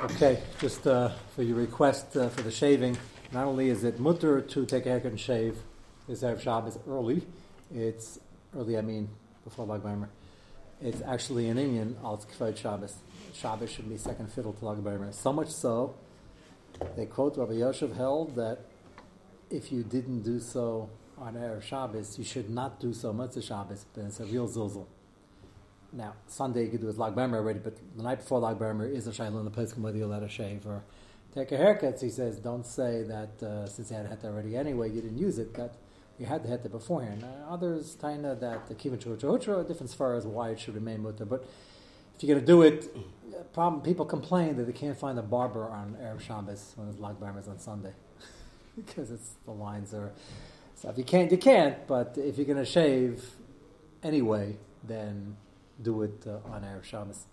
Okay, 0.00 0.40
just 0.60 0.86
uh, 0.86 1.10
for 1.34 1.42
your 1.42 1.56
request 1.56 2.16
uh, 2.16 2.28
for 2.28 2.42
the 2.42 2.52
shaving, 2.52 2.96
not 3.32 3.46
only 3.46 3.68
is 3.68 3.82
it 3.82 3.98
mutter 3.98 4.40
to 4.40 4.64
take 4.64 4.86
a 4.86 4.90
haircut 4.90 5.10
and 5.10 5.18
shave 5.18 5.58
this 6.06 6.22
Erev 6.22 6.40
Shabbos 6.40 6.78
early, 6.88 7.26
it's 7.74 8.20
early, 8.56 8.78
I 8.78 8.80
mean, 8.82 9.08
before 9.42 9.66
Lag 9.66 9.82
BaOmer. 9.82 10.06
It's 10.80 11.02
actually 11.02 11.48
an 11.48 11.58
Indian 11.58 11.96
al 12.04 12.16
Kfayt 12.18 12.56
Shabbos. 12.56 12.94
Shabbos 13.34 13.72
should 13.72 13.88
be 13.88 13.98
second 13.98 14.32
fiddle 14.32 14.52
to 14.52 14.66
Lag 14.66 14.78
BaOmer. 14.78 15.12
So 15.12 15.32
much 15.32 15.50
so, 15.50 15.96
they 16.94 17.06
quote 17.06 17.36
Rabbi 17.36 17.54
Yosef 17.54 17.92
held 17.96 18.36
that 18.36 18.60
if 19.50 19.72
you 19.72 19.82
didn't 19.82 20.22
do 20.22 20.38
so 20.38 20.90
on 21.18 21.34
Erev 21.34 21.62
Shabbos, 21.62 22.16
you 22.16 22.24
should 22.24 22.50
not 22.50 22.78
do 22.78 22.94
so 22.94 23.12
much 23.12 23.36
of 23.36 23.42
Shabbos, 23.42 23.84
but 23.92 24.04
it's 24.04 24.20
a 24.20 24.26
real 24.26 24.48
zilzal. 24.48 24.86
Now, 25.92 26.14
Sunday 26.26 26.64
you 26.64 26.70
could 26.70 26.80
do 26.80 26.88
it 26.88 26.98
Lag 26.98 27.14
BaOmer 27.14 27.36
already, 27.36 27.60
but 27.60 27.76
the 27.96 28.02
night 28.02 28.18
before 28.18 28.40
Lag 28.40 28.58
BaOmer 28.58 28.92
is 28.92 29.06
a 29.06 29.10
shayla 29.10 29.38
in 29.38 29.44
the 29.44 29.50
place 29.50 29.76
whether 29.76 29.96
you 29.96 30.06
let 30.06 30.22
a 30.22 30.28
shave 30.28 30.66
or 30.66 30.82
take 31.34 31.50
a 31.52 31.56
haircut. 31.56 31.98
So 31.98 32.06
he 32.06 32.12
says, 32.12 32.38
don't 32.38 32.66
say 32.66 33.02
that 33.04 33.42
uh, 33.42 33.66
since 33.66 33.90
you 33.90 33.96
had 33.96 34.06
a 34.06 34.10
heter 34.10 34.26
already 34.26 34.56
anyway, 34.56 34.90
you 34.90 35.00
didn't 35.00 35.18
use 35.18 35.38
it, 35.38 35.54
that 35.54 35.74
you 36.18 36.26
had 36.26 36.42
the 36.42 36.48
heter 36.48 36.70
beforehand. 36.70 37.24
Uh, 37.24 37.52
others, 37.52 37.96
taina 38.00 38.38
that 38.38 38.68
the 38.68 38.74
kivin 38.74 38.98
chuchuchutra, 38.98 39.66
different 39.66 39.90
as 39.90 39.94
far 39.94 40.14
as 40.14 40.26
why 40.26 40.50
it 40.50 40.60
should 40.60 40.74
remain 40.74 41.02
mutter. 41.02 41.24
But 41.24 41.48
if 42.16 42.22
you're 42.22 42.34
going 42.34 42.44
to 42.44 42.52
do 42.52 42.62
it, 42.62 42.94
problem 43.52 43.82
people 43.82 44.04
complain 44.04 44.56
that 44.56 44.64
they 44.64 44.72
can't 44.72 44.98
find 44.98 45.18
a 45.18 45.22
barber 45.22 45.64
on 45.68 45.96
Erev 46.02 46.20
Shabbos 46.20 46.72
when 46.76 46.88
it's 46.88 46.98
Lag 46.98 47.16
BaOmer 47.18 47.48
on 47.48 47.58
Sunday 47.58 47.92
because 48.76 49.10
it's 49.10 49.30
the 49.46 49.52
lines 49.52 49.94
are. 49.94 50.12
So 50.74 50.90
if 50.90 50.98
you 50.98 51.04
can't, 51.04 51.30
you 51.30 51.38
can't. 51.38 51.86
But 51.86 52.16
if 52.18 52.36
you're 52.36 52.46
going 52.46 52.58
to 52.58 52.64
shave 52.64 53.24
anyway, 54.02 54.56
then 54.84 55.36
do 55.82 56.02
it 56.02 56.24
uh, 56.26 56.52
on 56.52 56.62
Erev 56.62 56.84
Shabbos. 56.84 57.26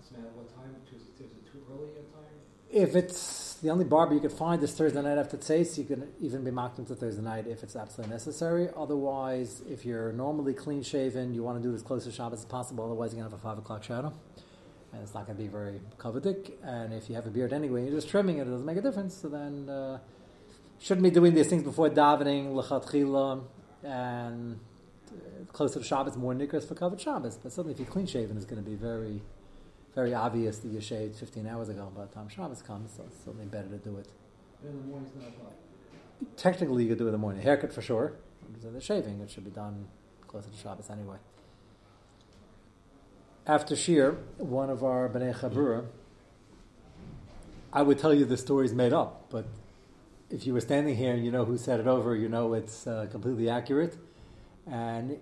Doesn't 0.00 0.24
what 0.36 0.54
time, 0.54 0.74
is 0.92 1.02
it 1.02 1.52
too 1.52 1.62
early 1.70 1.90
a 1.90 2.02
time? 2.12 2.34
If 2.70 2.96
it's 2.96 3.54
the 3.62 3.70
only 3.70 3.84
barber 3.84 4.14
you 4.14 4.20
could 4.20 4.32
find 4.32 4.62
is 4.62 4.72
Thursday 4.72 5.00
night 5.00 5.18
after 5.18 5.36
Tzeis, 5.36 5.78
you 5.78 5.84
can 5.84 6.08
even 6.20 6.42
be 6.44 6.50
mocked 6.50 6.78
into 6.78 6.94
Thursday 6.94 7.22
night 7.22 7.46
if 7.46 7.62
it's 7.62 7.76
absolutely 7.76 8.12
necessary. 8.12 8.68
Otherwise, 8.76 9.62
if 9.68 9.84
you're 9.84 10.12
normally 10.12 10.54
clean 10.54 10.82
shaven, 10.82 11.34
you 11.34 11.42
want 11.42 11.56
to 11.58 11.62
do 11.62 11.72
it 11.72 11.76
as 11.76 11.82
close 11.82 12.04
to 12.04 12.12
Shabbos 12.12 12.40
as 12.40 12.44
possible. 12.44 12.84
Otherwise, 12.84 13.12
you're 13.12 13.22
going 13.22 13.30
to 13.30 13.36
have 13.36 13.44
a 13.44 13.48
5 13.48 13.58
o'clock 13.58 13.84
shadow. 13.84 14.12
And 14.92 15.02
it's 15.02 15.14
not 15.14 15.26
going 15.26 15.36
to 15.36 15.42
be 15.42 15.48
very 15.48 15.80
covetic. 15.98 16.52
And 16.62 16.92
if 16.92 17.08
you 17.08 17.14
have 17.14 17.26
a 17.26 17.30
beard 17.30 17.52
anyway, 17.52 17.84
you're 17.84 17.94
just 17.94 18.08
trimming 18.08 18.38
it, 18.38 18.42
it 18.42 18.50
doesn't 18.50 18.66
make 18.66 18.76
a 18.76 18.82
difference. 18.82 19.14
So 19.14 19.28
then, 19.28 19.68
uh, 19.68 19.98
shouldn't 20.80 21.04
be 21.04 21.10
doing 21.10 21.34
these 21.34 21.48
things 21.48 21.62
before 21.62 21.90
davening, 21.90 22.54
lechatchila, 22.54 23.42
and 23.82 24.58
closer 25.54 25.78
to 25.78 25.84
Shabbos, 25.84 26.16
more 26.16 26.34
nikras 26.34 26.68
for 26.68 26.74
covered 26.74 27.00
Shabbos. 27.00 27.38
But 27.42 27.52
certainly, 27.52 27.72
if 27.72 27.78
you're 27.78 27.88
clean 27.88 28.06
shaven, 28.06 28.36
it's 28.36 28.44
going 28.44 28.62
to 28.62 28.68
be 28.68 28.76
very, 28.76 29.22
very 29.94 30.12
obvious 30.12 30.58
that 30.58 30.68
you 30.68 30.80
shaved 30.80 31.16
15 31.16 31.46
hours 31.46 31.70
ago 31.70 31.90
by 31.96 32.04
the 32.04 32.12
time 32.12 32.28
Shabbos 32.28 32.60
comes. 32.60 32.92
So 32.94 33.04
it's 33.06 33.24
certainly 33.24 33.46
better 33.46 33.68
to 33.68 33.78
do 33.78 33.96
it. 33.96 34.08
In 34.62 34.76
the 34.76 34.82
morning's 34.82 35.14
not. 35.14 35.32
Technically, 36.36 36.82
you 36.82 36.90
could 36.90 36.98
do 36.98 37.04
it 37.04 37.08
in 37.08 37.12
the 37.12 37.18
morning. 37.18 37.42
Haircut 37.42 37.72
for 37.72 37.80
sure. 37.80 38.12
The 38.62 38.80
shaving, 38.80 39.20
it 39.20 39.30
should 39.30 39.44
be 39.44 39.50
done 39.50 39.86
closer 40.26 40.50
to 40.50 40.56
Shabbos 40.56 40.90
anyway. 40.90 41.16
After 43.46 43.76
Shir, 43.76 44.18
one 44.38 44.70
of 44.70 44.82
our 44.82 45.08
Bnei 45.08 45.34
Chabura, 45.34 45.86
I 47.72 47.82
would 47.82 47.98
tell 47.98 48.14
you 48.14 48.24
the 48.24 48.36
story's 48.36 48.72
made 48.72 48.92
up, 48.92 49.26
but 49.30 49.46
if 50.30 50.46
you 50.46 50.54
were 50.54 50.60
standing 50.60 50.96
here 50.96 51.12
and 51.12 51.24
you 51.24 51.30
know 51.30 51.44
who 51.44 51.58
said 51.58 51.78
it 51.78 51.86
over, 51.86 52.16
you 52.16 52.28
know 52.28 52.54
it's 52.54 52.86
uh, 52.86 53.06
completely 53.10 53.50
accurate. 53.50 53.96
And 54.66 55.18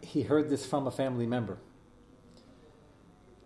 he 0.00 0.22
heard 0.22 0.48
this 0.48 0.64
from 0.66 0.86
a 0.86 0.90
family 0.90 1.26
member. 1.26 1.58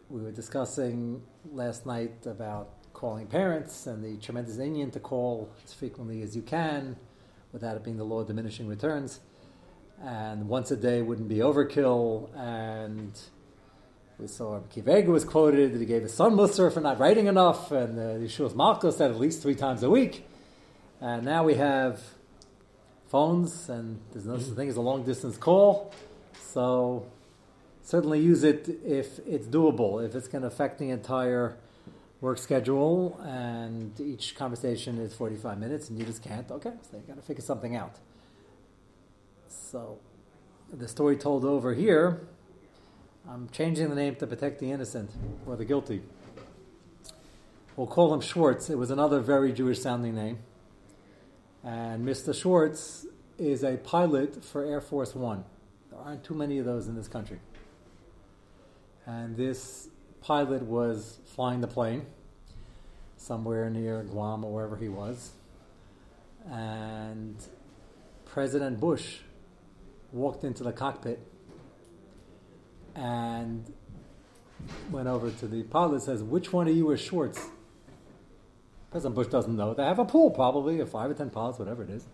We 0.08 0.20
were 0.22 0.32
discussing 0.32 1.22
last 1.52 1.86
night 1.86 2.26
about 2.26 2.70
calling 2.92 3.26
parents 3.26 3.86
and 3.86 4.04
the 4.04 4.16
tremendous 4.18 4.58
Indian 4.58 4.90
to 4.92 5.00
call 5.00 5.50
as 5.64 5.72
frequently 5.72 6.22
as 6.22 6.36
you 6.36 6.42
can 6.42 6.96
without 7.52 7.76
it 7.76 7.84
being 7.84 7.96
the 7.96 8.04
law 8.04 8.20
of 8.20 8.26
diminishing 8.26 8.68
returns. 8.68 9.20
And 10.02 10.48
once 10.48 10.70
a 10.70 10.76
day 10.76 11.02
wouldn't 11.02 11.28
be 11.28 11.36
overkill. 11.36 12.28
And 12.36 13.18
we 14.18 14.26
saw 14.26 14.60
Kivega 14.60 15.06
was 15.06 15.24
quoted 15.24 15.74
that 15.74 15.80
he 15.80 15.86
gave 15.86 16.02
his 16.02 16.14
son 16.14 16.32
Musar 16.32 16.72
for 16.72 16.80
not 16.80 16.98
writing 16.98 17.26
enough, 17.26 17.72
and 17.72 17.98
uh, 17.98 18.02
Yeshua's 18.24 18.54
Malka 18.54 18.92
said 18.92 19.10
at 19.10 19.18
least 19.18 19.42
three 19.42 19.54
times 19.54 19.82
a 19.82 19.90
week. 19.90 20.26
And 21.00 21.24
now 21.24 21.44
we 21.44 21.54
have 21.54 22.00
phones, 23.08 23.68
and 23.68 24.00
there's 24.12 24.26
no 24.26 24.38
such 24.38 24.54
thing 24.54 24.68
as 24.68 24.76
a 24.76 24.80
long 24.80 25.04
distance 25.04 25.36
call. 25.36 25.92
So 26.52 27.06
certainly 27.82 28.20
use 28.20 28.44
it 28.44 28.68
if 28.84 29.18
it's 29.26 29.46
doable, 29.46 30.04
if 30.04 30.14
it's 30.14 30.28
going 30.28 30.42
to 30.42 30.48
affect 30.48 30.78
the 30.78 30.90
entire 30.90 31.56
work 32.20 32.38
schedule, 32.38 33.18
and 33.24 33.98
each 33.98 34.36
conversation 34.36 34.98
is 34.98 35.14
45 35.14 35.58
minutes, 35.58 35.88
and 35.88 35.98
you 35.98 36.04
just 36.04 36.22
can't. 36.22 36.50
Okay, 36.50 36.72
so 36.90 36.98
you 36.98 37.02
got 37.08 37.16
to 37.16 37.22
figure 37.22 37.42
something 37.42 37.74
out. 37.74 37.96
So 39.48 39.98
the 40.72 40.88
story 40.88 41.16
told 41.16 41.44
over 41.44 41.74
here. 41.74 42.26
I'm 43.28 43.48
changing 43.50 43.88
the 43.88 43.94
name 43.94 44.16
to 44.16 44.26
protect 44.26 44.58
the 44.58 44.72
innocent 44.72 45.10
or 45.46 45.56
the 45.56 45.64
guilty. 45.64 46.02
We'll 47.76 47.86
call 47.86 48.12
him 48.12 48.20
Schwartz. 48.20 48.68
It 48.68 48.76
was 48.76 48.90
another 48.90 49.20
very 49.20 49.52
Jewish 49.52 49.80
sounding 49.80 50.14
name. 50.14 50.40
And 51.64 52.04
Mr. 52.06 52.34
Schwartz 52.34 53.06
is 53.38 53.62
a 53.62 53.76
pilot 53.76 54.44
for 54.44 54.64
Air 54.64 54.80
Force 54.80 55.14
One. 55.14 55.44
Aren't 56.04 56.24
too 56.24 56.34
many 56.34 56.58
of 56.58 56.64
those 56.64 56.88
in 56.88 56.96
this 56.96 57.06
country. 57.06 57.38
And 59.06 59.36
this 59.36 59.88
pilot 60.20 60.62
was 60.62 61.20
flying 61.26 61.60
the 61.60 61.68
plane 61.68 62.06
somewhere 63.16 63.70
near 63.70 64.02
Guam 64.02 64.44
or 64.44 64.52
wherever 64.52 64.76
he 64.76 64.88
was. 64.88 65.30
And 66.50 67.36
President 68.24 68.80
Bush 68.80 69.18
walked 70.10 70.42
into 70.42 70.64
the 70.64 70.72
cockpit 70.72 71.20
and 72.96 73.72
went 74.90 75.06
over 75.06 75.30
to 75.30 75.46
the 75.46 75.62
pilot 75.62 75.92
and 75.94 76.02
says, 76.02 76.22
Which 76.22 76.52
one 76.52 76.66
of 76.66 76.76
you 76.76 76.90
is 76.90 77.00
Schwartz? 77.00 77.48
President 78.90 79.14
Bush 79.14 79.28
doesn't 79.28 79.56
know. 79.56 79.72
They 79.72 79.84
have 79.84 80.00
a 80.00 80.04
pool, 80.04 80.30
probably, 80.30 80.80
of 80.80 80.90
five 80.90 81.10
or 81.10 81.14
ten 81.14 81.30
pilots, 81.30 81.60
whatever 81.60 81.84
it 81.84 81.90
is. 81.90 82.06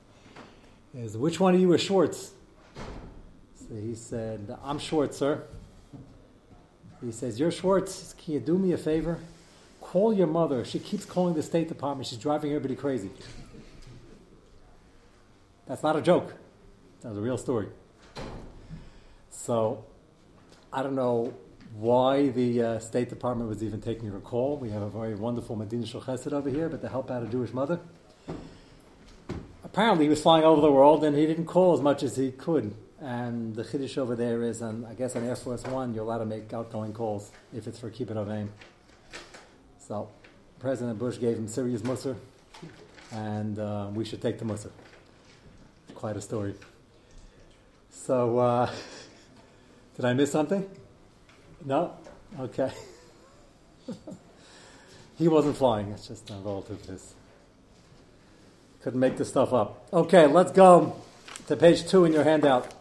Is 0.95 1.17
which 1.17 1.41
one 1.41 1.55
of 1.55 1.61
you 1.61 1.73
is 1.73 1.81
Schwartz? 1.81 2.33
So 3.69 3.75
he 3.75 3.95
said, 3.95 4.57
I'm 4.65 4.79
Schwartz, 4.79 5.19
sir. 5.19 5.45
He 7.05 7.13
says, 7.13 7.39
You're 7.39 7.51
Schwartz. 7.51 8.15
Can 8.15 8.35
you 8.35 8.41
do 8.41 8.57
me 8.57 8.73
a 8.73 8.79
favor? 8.79 9.19
Call 9.81 10.13
your 10.13 10.27
mother. 10.27 10.65
She 10.65 10.79
keeps 10.79 11.05
calling 11.05 11.35
the 11.35 11.43
State 11.43 11.69
Department. 11.69 12.07
She's 12.07 12.19
driving 12.19 12.51
everybody 12.51 12.77
crazy. 12.77 13.11
That's 15.67 15.83
not 15.83 15.97
a 15.97 16.03
joke. 16.03 16.35
That 17.03 17.11
was 17.11 17.19
a 17.19 17.21
real 17.21 17.39
story. 17.39 17.69
So, 19.31 19.85
I 20.73 20.83
don't 20.83 20.95
know 20.95 21.35
why 21.77 22.29
the 22.29 22.63
uh, 22.63 22.79
State 22.79 23.11
Department 23.11 23.49
was 23.49 23.63
even 23.63 23.81
taking 23.81 24.09
a 24.09 24.21
call. 24.21 24.57
We 24.57 24.71
have 24.71 24.83
a 24.83 24.89
very 24.89 25.15
wonderful 25.15 25.57
Medina 25.57 25.87
Shul 25.87 26.01
Chesed 26.01 26.33
over 26.33 26.49
here, 26.49 26.69
but 26.69 26.81
to 26.81 26.89
help 26.89 27.11
out 27.11 27.23
a 27.23 27.27
Jewish 27.27 27.53
mother. 27.53 27.81
Apparently, 29.63 30.07
he 30.07 30.09
was 30.09 30.23
flying 30.23 30.45
over 30.45 30.63
the 30.63 30.73
world 30.73 31.05
and 31.05 31.17
he 31.17 31.27
didn't 31.27 31.45
call 31.45 31.75
as 31.75 31.81
much 31.81 32.03
as 32.03 32.17
he 32.17 32.33
could. 32.33 32.75
And 33.01 33.55
the 33.55 33.63
Chiddush 33.63 33.97
over 33.97 34.17
there 34.17 34.43
is, 34.43 34.61
and 34.61 34.85
I 34.87 34.95
guess 34.95 35.15
on 35.15 35.25
Air 35.25 35.37
Force 35.37 35.63
One, 35.65 35.95
you're 35.95 36.03
allowed 36.03 36.19
to 36.19 36.27
make 36.27 36.53
outgoing 36.53 36.93
calls 36.93 37.31
if 37.55 37.69
it's 37.69 37.79
for 37.79 37.89
of 37.91 38.31
aim. 38.31 38.51
So, 39.87 40.09
President 40.59 40.99
Bush 40.99 41.21
gave 41.21 41.37
him 41.37 41.47
serious 41.47 41.83
musr, 41.83 42.17
and 43.13 43.59
uh, 43.59 43.89
we 43.95 44.05
should 44.05 44.21
take 44.21 44.39
the 44.39 44.45
musr. 44.45 44.71
Quite 45.95 46.17
a 46.17 46.21
story. 46.21 46.55
So, 47.91 48.39
uh, 48.39 48.71
did 49.97 50.05
I 50.05 50.13
miss 50.13 50.33
something? 50.33 50.69
No? 51.65 51.93
Okay. 52.41 52.73
he 55.19 55.29
wasn't 55.29 55.57
flying, 55.57 55.93
it's 55.93 56.09
just 56.09 56.29
a 56.31 56.35
relative 56.35 56.85
this. 56.85 57.15
Couldn't 58.83 59.01
make 59.01 59.17
this 59.17 59.29
stuff 59.29 59.53
up. 59.53 59.87
Okay, 59.93 60.27
let's 60.27 60.51
go 60.51 60.97
to 61.47 61.57
page 61.57 61.87
two 61.87 62.05
in 62.05 62.13
your 62.13 62.25
handout. 62.25 62.75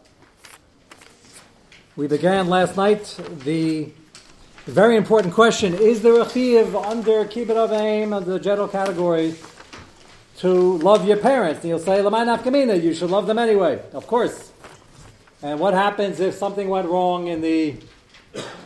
We 1.98 2.06
began 2.06 2.48
last 2.48 2.78
night 2.78 3.20
the 3.44 3.90
very 4.68 4.98
important 4.98 5.34
question 5.34 5.74
Is 5.74 6.04
there 6.04 6.22
a 6.22 6.30
chiv 6.30 6.76
under 6.76 7.26
kibbut 7.26 7.56
avim, 7.56 8.16
under 8.16 8.34
the 8.34 8.40
general 8.40 8.68
category, 8.68 9.34
to 10.38 10.78
love 10.78 11.08
your 11.08 11.18
parents? 11.18 11.62
And 11.62 11.70
you'll 11.70 11.80
say, 11.80 11.98
nafkamina, 11.98 12.84
you 12.84 12.94
should 12.94 13.10
love 13.10 13.26
them 13.26 13.40
anyway. 13.40 13.82
Of 13.94 14.06
course. 14.06 14.52
And 15.42 15.60
what 15.60 15.74
happens 15.74 16.20
if 16.20 16.36
something 16.36 16.70
went 16.70 16.88
wrong 16.88 17.30
in 17.30 17.42
the 17.42 17.78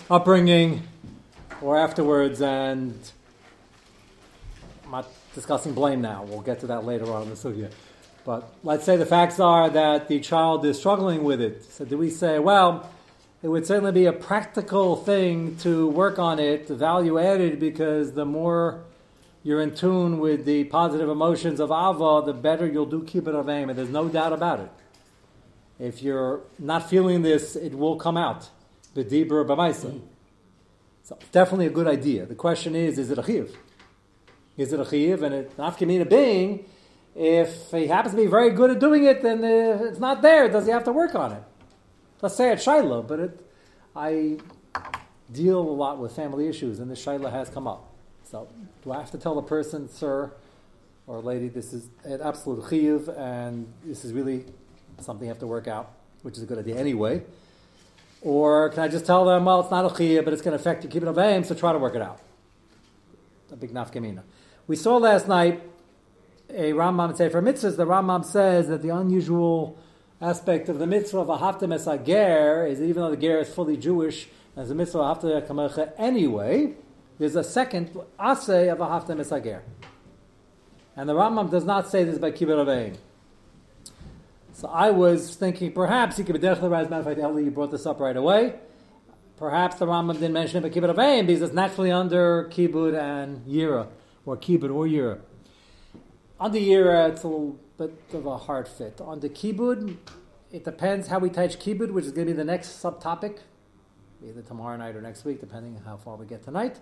upbringing 0.09 0.81
or 1.61 1.77
afterwards? 1.77 2.41
And 2.41 2.99
I'm 4.83 4.91
not 4.91 5.07
discussing 5.33 5.73
blame 5.73 6.01
now. 6.01 6.25
We'll 6.25 6.41
get 6.41 6.59
to 6.59 6.67
that 6.67 6.83
later 6.83 7.09
on 7.13 7.23
in 7.23 7.29
the 7.29 7.35
sugya. 7.35 7.71
But 8.25 8.53
let's 8.65 8.83
say 8.83 8.97
the 8.97 9.05
facts 9.05 9.39
are 9.39 9.69
that 9.69 10.09
the 10.09 10.19
child 10.19 10.65
is 10.65 10.77
struggling 10.77 11.23
with 11.23 11.39
it. 11.39 11.63
So 11.63 11.85
do 11.85 11.97
we 11.97 12.09
say, 12.09 12.37
well, 12.37 12.91
it 13.43 13.47
would 13.47 13.65
certainly 13.65 13.91
be 13.91 14.05
a 14.05 14.13
practical 14.13 14.95
thing 14.95 15.55
to 15.57 15.87
work 15.87 16.19
on 16.19 16.39
it, 16.39 16.67
value 16.67 17.17
added, 17.17 17.59
because 17.59 18.13
the 18.13 18.25
more 18.25 18.83
you're 19.43 19.61
in 19.61 19.73
tune 19.73 20.19
with 20.19 20.45
the 20.45 20.65
positive 20.65 21.09
emotions 21.09 21.59
of 21.59 21.71
Ava, 21.71 22.21
the 22.23 22.33
better 22.33 22.67
you'll 22.67 22.85
do 22.85 23.01
kibbut 23.01 23.33
of 23.33 23.49
aim, 23.49 23.69
and 23.69 23.77
there's 23.77 23.89
no 23.89 24.07
doubt 24.07 24.33
about 24.33 24.59
it. 24.59 24.69
If 25.79 26.03
you're 26.03 26.41
not 26.59 26.87
feeling 26.87 27.23
this, 27.23 27.55
it 27.55 27.73
will 27.73 27.95
come 27.95 28.15
out. 28.15 28.49
B'dibur 28.95 29.43
b'maisa. 29.47 29.99
So 31.01 31.17
definitely 31.31 31.65
a 31.65 31.71
good 31.71 31.87
idea. 31.87 32.27
The 32.27 32.35
question 32.35 32.75
is, 32.75 32.99
is 32.99 33.09
it 33.09 33.17
a 33.17 33.23
chiv? 33.23 33.57
Is 34.55 34.71
it 34.71 34.79
a 34.79 34.85
chiv? 34.85 35.23
And 35.23 35.33
it's 35.33 35.57
not 35.57 35.81
a 35.81 36.05
being. 36.05 36.65
If 37.15 37.71
he 37.71 37.87
happens 37.87 38.13
to 38.13 38.21
be 38.21 38.27
very 38.27 38.51
good 38.51 38.69
at 38.69 38.79
doing 38.79 39.05
it, 39.05 39.23
then 39.23 39.43
uh, 39.43 39.85
it's 39.85 39.99
not 39.99 40.21
there. 40.21 40.47
Does 40.47 40.67
he 40.67 40.71
have 40.71 40.83
to 40.83 40.91
work 40.91 41.15
on 41.15 41.31
it? 41.31 41.43
Let's 42.21 42.35
say 42.35 42.51
it's 42.51 42.63
Shiloh, 42.63 43.01
but 43.01 43.19
it, 43.19 43.45
I 43.95 44.37
deal 45.31 45.59
a 45.59 45.61
lot 45.61 45.97
with 45.97 46.15
family 46.15 46.47
issues, 46.47 46.79
and 46.79 46.91
this 46.91 47.01
Shiloh 47.01 47.31
has 47.31 47.49
come 47.49 47.67
up. 47.67 47.91
So, 48.29 48.47
do 48.83 48.91
I 48.91 48.99
have 48.99 49.11
to 49.11 49.17
tell 49.17 49.35
the 49.35 49.41
person, 49.41 49.89
sir 49.89 50.31
or 51.07 51.19
lady, 51.19 51.47
this 51.47 51.73
is 51.73 51.87
an 52.03 52.21
absolute 52.21 52.63
chiyuv, 52.65 53.17
and 53.17 53.67
this 53.83 54.05
is 54.05 54.13
really 54.13 54.45
something 54.99 55.25
you 55.25 55.31
have 55.31 55.39
to 55.39 55.47
work 55.47 55.67
out, 55.67 55.91
which 56.21 56.37
is 56.37 56.43
a 56.43 56.45
good 56.45 56.59
idea 56.59 56.77
anyway? 56.77 57.23
Or 58.21 58.69
can 58.69 58.83
I 58.83 58.87
just 58.87 59.05
tell 59.05 59.25
them, 59.25 59.45
well, 59.45 59.61
it's 59.61 59.71
not 59.71 59.83
a 59.83 59.89
chiyuv, 59.89 60.23
but 60.23 60.33
it's 60.33 60.43
going 60.43 60.55
to 60.55 60.61
affect 60.61 60.83
your 60.83 60.91
kibbutz 60.91 61.21
aim, 61.21 61.43
so 61.43 61.55
try 61.55 61.73
to 61.73 61.79
work 61.79 61.95
it 61.95 62.03
out? 62.03 62.19
A 63.51 63.55
big 63.55 63.73
nafkamina. 63.73 64.21
We 64.67 64.75
saw 64.75 64.97
last 64.97 65.27
night 65.27 65.61
a 66.49 66.73
Rambam 66.73 67.17
say 67.17 67.29
for 67.29 67.41
mitzvahs. 67.41 67.77
The 67.77 67.85
Rambam 67.85 68.23
says 68.23 68.67
that 68.67 68.81
the 68.81 68.89
unusual 68.89 69.77
aspect 70.21 70.69
of 70.69 70.79
the 70.79 70.87
mitzvah 70.87 71.19
of 71.19 71.29
a 71.29 71.73
es 71.73 71.85
ger 72.05 72.65
is 72.67 72.79
even 72.81 73.01
though 73.01 73.11
the 73.11 73.17
ger 73.17 73.39
is 73.39 73.53
fully 73.53 73.75
Jewish, 73.75 74.27
as 74.55 74.69
a 74.69 74.75
mitzvah 74.75 74.99
of 74.99 75.21
haftam 75.21 75.47
kamecha 75.47 75.91
anyway, 75.97 76.73
there's 77.17 77.35
a 77.35 77.43
second 77.43 77.89
asay 78.19 78.71
of 78.71 78.81
a 78.81 79.19
es 79.19 79.29
ger. 79.29 79.63
And 80.95 81.07
the 81.07 81.13
Rambam 81.13 81.49
does 81.49 81.63
not 81.63 81.89
say 81.89 82.03
this 82.03 82.19
by 82.19 82.31
kibbut 82.31 82.65
avein. 82.65 82.97
So 84.53 84.67
I 84.67 84.91
was 84.91 85.35
thinking 85.35 85.71
perhaps 85.71 86.17
he 86.17 86.23
could 86.23 86.39
be 86.39 86.45
derech 86.45 86.57
As 86.57 86.63
a 86.63 86.69
matter 86.69 86.97
of 86.97 87.05
fact, 87.05 87.17
you 87.19 87.51
brought 87.51 87.71
this 87.71 87.85
up 87.85 87.99
right 87.99 88.15
away. 88.15 88.55
Perhaps 89.37 89.77
the 89.77 89.87
Rambam 89.87 90.13
didn't 90.13 90.33
mention 90.33 90.63
it 90.63 90.69
by 90.69 90.79
kibbut 90.79 90.93
avein 90.93 91.25
because 91.25 91.41
it's 91.41 91.53
naturally 91.53 91.91
under 91.91 92.49
kibbut 92.51 92.99
and 92.99 93.45
yira, 93.47 93.87
or 94.25 94.37
kibbut 94.37 94.73
or 94.73 94.85
yira. 94.85 95.19
Under 96.39 96.59
yira, 96.59 97.09
it's 97.09 97.23
a 97.23 97.27
little 97.27 97.59
bit 97.87 98.13
of 98.13 98.25
a 98.25 98.37
hard 98.37 98.67
fit. 98.67 99.01
On 99.01 99.19
the 99.19 99.29
kibud, 99.29 99.97
it 100.51 100.63
depends 100.63 101.07
how 101.07 101.19
we 101.19 101.29
touch 101.29 101.59
kibud, 101.59 101.91
which 101.91 102.05
is 102.05 102.11
going 102.11 102.27
to 102.27 102.33
be 102.33 102.37
the 102.37 102.43
next 102.43 102.81
subtopic, 102.81 103.39
either 104.25 104.41
tomorrow 104.41 104.77
night 104.77 104.95
or 104.95 105.01
next 105.01 105.25
week, 105.25 105.39
depending 105.39 105.75
on 105.75 105.83
how 105.83 105.97
far 105.97 106.15
we 106.15 106.25
get 106.25 106.43
tonight. 106.43 106.79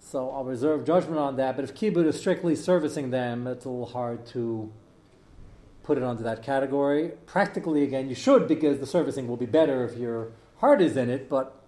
So 0.00 0.30
I'll 0.30 0.44
reserve 0.44 0.86
judgment 0.86 1.18
on 1.18 1.36
that. 1.36 1.56
But 1.56 1.64
if 1.64 1.74
kibud 1.74 2.06
is 2.06 2.18
strictly 2.18 2.56
servicing 2.56 3.10
them, 3.10 3.46
it's 3.46 3.64
a 3.64 3.68
little 3.68 3.86
hard 3.86 4.26
to 4.28 4.72
put 5.82 5.98
it 5.98 6.04
onto 6.04 6.22
that 6.22 6.42
category. 6.42 7.12
Practically, 7.26 7.82
again, 7.82 8.08
you 8.08 8.14
should 8.14 8.48
because 8.48 8.78
the 8.78 8.86
servicing 8.86 9.28
will 9.28 9.36
be 9.36 9.46
better 9.46 9.84
if 9.84 9.96
your 9.96 10.32
heart 10.58 10.80
is 10.80 10.96
in 10.96 11.10
it. 11.10 11.28
But 11.28 11.59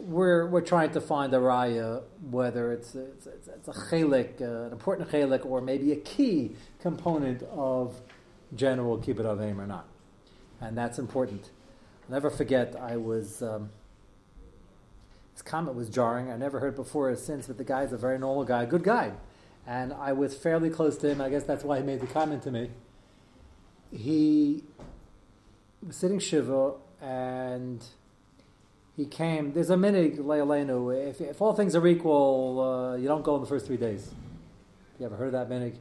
we're, 0.00 0.46
we're 0.46 0.60
trying 0.60 0.92
to 0.92 1.00
find 1.00 1.32
a 1.34 1.38
raya, 1.38 2.02
whether 2.30 2.72
it's, 2.72 2.94
it's, 2.94 3.26
it's 3.26 3.68
a 3.68 3.72
chelik, 3.72 4.40
uh, 4.40 4.66
an 4.66 4.72
important 4.72 5.10
chelik, 5.10 5.44
or 5.44 5.60
maybe 5.60 5.92
a 5.92 5.96
key 5.96 6.56
component 6.80 7.42
of 7.44 8.00
general 8.54 8.98
kibbut 8.98 9.24
avim 9.24 9.58
or 9.58 9.66
not. 9.66 9.88
And 10.60 10.76
that's 10.76 10.98
important. 10.98 11.50
I'll 12.04 12.14
never 12.14 12.30
forget, 12.30 12.76
I 12.80 12.96
was, 12.96 13.42
um, 13.42 13.70
this 15.34 15.42
comment 15.42 15.76
was 15.76 15.90
jarring. 15.90 16.30
I 16.30 16.36
never 16.36 16.60
heard 16.60 16.76
before 16.76 17.10
or 17.10 17.16
since, 17.16 17.46
but 17.46 17.58
the 17.58 17.64
guy's 17.64 17.92
a 17.92 17.98
very 17.98 18.18
normal 18.18 18.44
guy, 18.44 18.64
good 18.64 18.84
guy. 18.84 19.12
And 19.66 19.92
I 19.92 20.12
was 20.12 20.34
fairly 20.34 20.70
close 20.70 20.96
to 20.98 21.10
him. 21.10 21.20
I 21.20 21.28
guess 21.28 21.42
that's 21.42 21.64
why 21.64 21.78
he 21.78 21.82
made 21.82 22.00
the 22.00 22.06
comment 22.06 22.42
to 22.44 22.50
me. 22.50 22.70
He 23.92 24.64
was 25.84 25.96
sitting 25.96 26.18
Shiva 26.18 26.74
and 27.00 27.84
he 28.96 29.04
came. 29.04 29.52
There's 29.52 29.70
a 29.70 29.76
minig 29.76 30.18
le'aleinu. 30.18 31.08
If, 31.10 31.20
if 31.20 31.42
all 31.42 31.54
things 31.54 31.76
are 31.76 31.86
equal, 31.86 32.60
uh, 32.60 32.96
you 32.96 33.06
don't 33.06 33.22
go 33.22 33.34
in 33.36 33.42
the 33.42 33.46
first 33.46 33.66
three 33.66 33.76
days. 33.76 34.10
You 34.98 35.06
ever 35.06 35.16
heard 35.16 35.34
of 35.34 35.48
that 35.48 35.50
minig? 35.50 35.76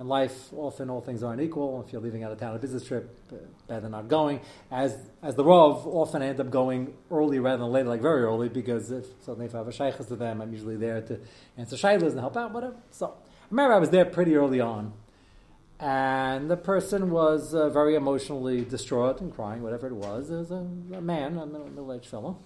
In 0.00 0.08
life, 0.08 0.48
often 0.56 0.88
all 0.88 1.02
things 1.02 1.22
aren't 1.22 1.42
equal. 1.42 1.84
If 1.86 1.92
you're 1.92 2.00
leaving 2.00 2.24
out 2.24 2.32
of 2.32 2.40
town 2.40 2.50
on 2.50 2.56
a 2.56 2.58
business 2.58 2.86
trip, 2.86 3.14
uh, 3.30 3.36
better 3.68 3.86
not 3.88 4.08
going. 4.08 4.40
As 4.70 4.96
as 5.22 5.34
the 5.34 5.44
Rav, 5.44 5.86
often 5.86 6.22
I 6.22 6.28
end 6.28 6.40
up 6.40 6.50
going 6.50 6.94
early 7.10 7.38
rather 7.38 7.62
than 7.62 7.70
later, 7.70 7.90
like 7.90 8.00
very 8.00 8.22
early, 8.22 8.48
because 8.48 8.90
if 8.90 9.04
suddenly 9.20 9.44
if 9.44 9.54
I 9.54 9.58
have 9.58 9.68
a 9.68 9.72
shaykhs 9.72 10.06
to 10.06 10.16
them, 10.16 10.40
I'm 10.40 10.52
usually 10.52 10.76
there 10.76 11.02
to 11.02 11.20
answer 11.58 11.76
shaylas 11.76 12.12
and 12.12 12.20
help 12.20 12.34
out, 12.34 12.50
whatever. 12.52 12.76
So 12.90 13.08
I 13.08 13.46
remember 13.50 13.74
I 13.74 13.78
was 13.78 13.90
there 13.90 14.06
pretty 14.06 14.34
early 14.36 14.58
on, 14.58 14.94
and 15.80 16.50
the 16.50 16.58
person 16.58 17.10
was 17.10 17.54
uh, 17.54 17.70
very 17.70 17.94
emotionally 17.94 18.62
distraught 18.62 19.20
and 19.22 19.34
crying, 19.34 19.62
whatever 19.62 19.86
it 19.86 19.94
was. 19.94 20.30
It 20.30 20.36
was 20.36 20.50
a, 20.50 20.66
a 20.94 21.00
man, 21.00 21.38
a 21.38 21.46
middle 21.46 21.92
aged 21.92 22.06
fellow. 22.06 22.36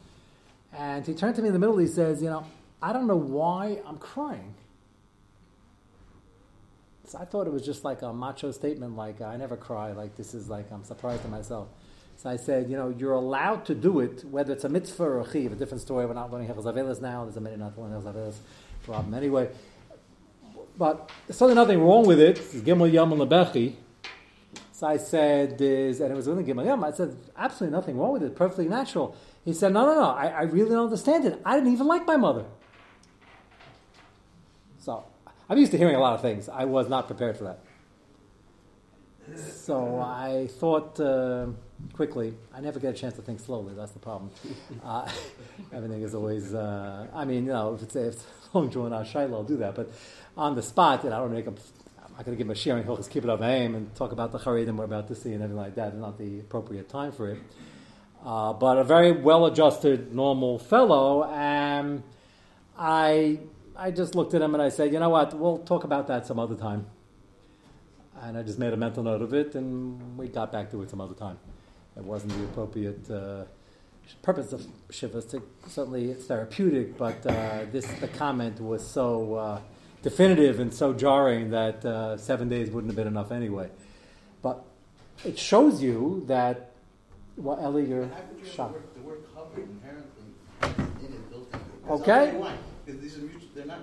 And 0.73 1.05
he 1.05 1.15
turned 1.15 1.35
to 1.37 1.43
me 1.43 1.49
in 1.49 1.53
the 1.53 1.59
middle, 1.59 1.77
he 1.79 1.89
says, 1.89 2.23
You 2.23 2.31
know, 2.31 2.47
I 2.81 2.93
don't 2.93 3.09
know 3.09 3.17
why 3.17 3.81
I'm 3.87 3.99
crying. 3.99 4.55
So 7.07 7.19
I 7.19 7.25
thought 7.25 7.47
it 7.47 7.53
was 7.53 7.65
just 7.65 7.85
like 7.85 8.03
a 8.03 8.13
macho 8.13 8.53
statement, 8.53 8.97
like, 8.97 9.21
I 9.21 9.37
never 9.37 9.57
cry, 9.57 9.93
like, 9.93 10.17
this 10.17 10.33
is 10.33 10.49
like, 10.49 10.71
I'm 10.73 10.85
surprised 10.85 11.25
at 11.25 11.31
myself. 11.31 11.69
So 12.17 12.31
I 12.31 12.37
said, 12.37 12.71
you 12.71 12.77
know, 12.77 12.95
you're 12.97 13.13
allowed 13.13 13.67
to 13.67 13.75
do 13.75 14.01
it, 14.01 14.25
whether 14.25 14.53
it's 14.53 14.65
a 14.65 14.69
mitzvah 14.69 15.03
or 15.03 15.21
a 15.21 15.31
chiv, 15.31 15.53
a 15.53 15.57
different 15.57 15.83
story. 15.83 16.07
We're 16.07 16.15
not 16.15 16.33
learning 16.33 16.49
Hechel 16.49 16.65
Zavelas 16.65 17.03
now, 17.03 17.25
there's 17.25 17.37
a 17.37 17.41
minute 17.41 17.59
not 17.59 17.77
learning 17.79 18.33
problem 18.85 19.15
anyway. 19.15 19.49
But 20.76 21.11
there's 21.26 21.38
certainly 21.38 21.55
nothing 21.55 21.81
wrong 21.81 22.06
with 22.06 22.19
it. 22.21 22.37
Gimel 22.37 22.93
Yom 22.93 23.12
Lebechi. 23.12 23.75
So 24.73 24.88
I 24.88 24.97
said, 24.97 25.61
is, 25.61 26.00
and 26.00 26.12
it 26.12 26.17
was 26.17 26.26
within 26.26 26.44
Gimel 26.44 26.67
Yom, 26.67 26.82
I 26.82 26.91
said, 26.91 27.17
absolutely 27.37 27.76
nothing 27.76 27.97
wrong 27.97 28.12
with 28.12 28.25
it, 28.25 28.35
perfectly 28.35 28.67
natural. 28.67 29.17
He 29.44 29.53
said, 29.53 29.73
no, 29.73 29.87
no, 29.87 29.94
no, 29.94 30.11
I, 30.11 30.26
I 30.26 30.43
really 30.43 30.71
don't 30.71 30.85
understand 30.85 31.25
it. 31.26 31.41
I 31.44 31.56
didn't 31.56 31.73
even 31.73 31.87
like 31.87 32.06
my 32.06 32.17
mother. 32.17 32.44
So 34.79 35.05
I'm 35.49 35.59
used 35.59 35.71
to 35.73 35.79
hearing 35.79 35.94
a 35.94 36.00
lot 36.00 36.15
of 36.15 36.23
things. 36.23 36.49
I 36.49 36.65
was 36.65 36.88
not 36.88 37.06
prepared 37.06 37.37
for 37.37 37.44
that. 37.44 37.61
So 39.37 40.00
I 40.00 40.49
thought 40.59 41.00
uh, 41.00 41.47
quickly. 41.93 42.35
I 42.53 42.61
never 42.61 42.79
get 42.79 42.94
a 42.94 42.97
chance 42.97 43.15
to 43.15 43.23
think 43.23 43.41
slowly. 43.41 43.75
That's 43.75 43.93
the 43.93 43.99
problem. 43.99 44.31
Uh, 44.85 45.09
everything 45.73 46.03
is 46.03 46.15
always. 46.15 46.53
Uh, 46.53 47.06
I 47.15 47.25
mean, 47.25 47.47
you 47.47 47.53
know, 47.53 47.75
if 47.75 47.82
it's, 47.82 47.97
if 47.97 48.15
it's 48.15 48.26
long 48.53 48.69
drawn 48.69 48.93
out, 48.93 49.06
Shiloh, 49.06 49.38
I'll 49.38 49.44
do 49.44 49.56
that. 49.58 49.75
But 49.75 49.91
on 50.37 50.55
the 50.55 50.63
spot, 50.63 51.05
you 51.05 51.10
know, 51.10 51.17
I 51.17 51.19
don't 51.20 51.32
make 51.32 51.46
a. 51.46 51.51
I'm 51.51 52.13
not 52.17 52.27
going 52.27 52.37
to 52.37 52.39
give 52.39 52.46
him 52.46 52.51
a 52.51 52.55
sharing 52.55 52.84
Hilchas 52.84 53.08
keep 53.08 53.25
it 53.25 53.31
up 53.31 53.41
aim 53.41 53.75
and 53.75 53.94
talk 53.94 54.13
about 54.13 54.31
the 54.31 54.39
Haredim 54.39 54.77
we're 54.77 54.84
about 54.84 55.08
to 55.08 55.15
see 55.15 55.32
and 55.32 55.43
everything 55.43 55.56
like 55.56 55.75
that. 55.77 55.89
It's 55.89 55.96
not 55.96 56.19
the 56.19 56.41
appropriate 56.41 56.89
time 56.89 57.13
for 57.13 57.31
it. 57.31 57.39
Uh, 58.25 58.53
but 58.53 58.79
a 58.79 58.84
very 58.84 59.13
well-adjusted, 59.13 60.15
normal 60.15 60.58
fellow, 60.58 61.25
and 61.25 62.03
I 62.79 63.41
I 63.77 63.91
just 63.91 64.15
looked 64.15 64.34
at 64.34 64.43
him 64.43 64.55
and 64.55 64.63
I 64.63 64.69
said, 64.69 64.93
you 64.93 64.99
know 64.99 65.10
what, 65.10 65.34
we'll 65.34 65.58
talk 65.58 65.84
about 65.84 66.06
that 66.08 66.27
some 66.27 66.39
other 66.39 66.55
time. 66.55 66.87
And 68.25 68.39
I 68.39 68.43
just 68.43 68.59
made 68.59 68.73
a 68.73 68.77
mental 68.77 69.03
note 69.03 69.21
of 69.21 69.35
it, 69.35 69.55
and 69.55 70.17
we 70.17 70.29
got 70.29 70.51
back 70.51 70.71
to 70.71 70.81
it 70.81 70.89
some 70.89 70.99
other 70.99 71.15
time. 71.15 71.39
It 71.95 72.05
wasn't 72.05 72.33
the 72.33 72.45
appropriate 72.45 73.11
uh, 73.11 73.45
purpose 74.23 74.51
of 74.55 74.63
Shivas. 74.91 75.29
To, 75.33 75.43
certainly, 75.69 76.11
it's 76.11 76.25
therapeutic, 76.25 76.97
but 76.97 77.25
uh, 77.27 77.67
this 77.71 77.87
the 78.01 78.09
comment 78.09 78.61
was 78.61 78.85
so 78.87 79.35
uh, 79.35 79.61
definitive 80.01 80.59
and 80.59 80.73
so 80.73 80.95
jarring 80.95 81.51
that 81.51 81.85
uh, 81.85 82.17
seven 82.17 82.49
days 82.49 82.71
wouldn't 82.71 82.91
have 82.91 82.97
been 82.97 83.07
enough 83.07 83.31
anyway. 83.31 83.69
But 84.41 84.65
it 85.23 85.39
shows 85.39 85.83
you 85.83 86.25
that. 86.27 86.71
Well, 87.37 87.59
Ellie, 87.61 87.85
you're 87.85 88.09
shocked. 88.43 88.79
The 88.95 89.03
word 89.03 89.19
covered 89.35 89.69
inherently 89.69 91.05
in 91.07 91.13
it 91.13 91.31
built 91.31 91.53
in. 91.53 91.91
Okay. 91.91 92.37
Why? 92.37 92.57
Because 92.87 93.03
these 93.03 93.19
are 93.19 93.23
mutual, 93.23 93.49
they're 93.55 93.67
not, 93.67 93.81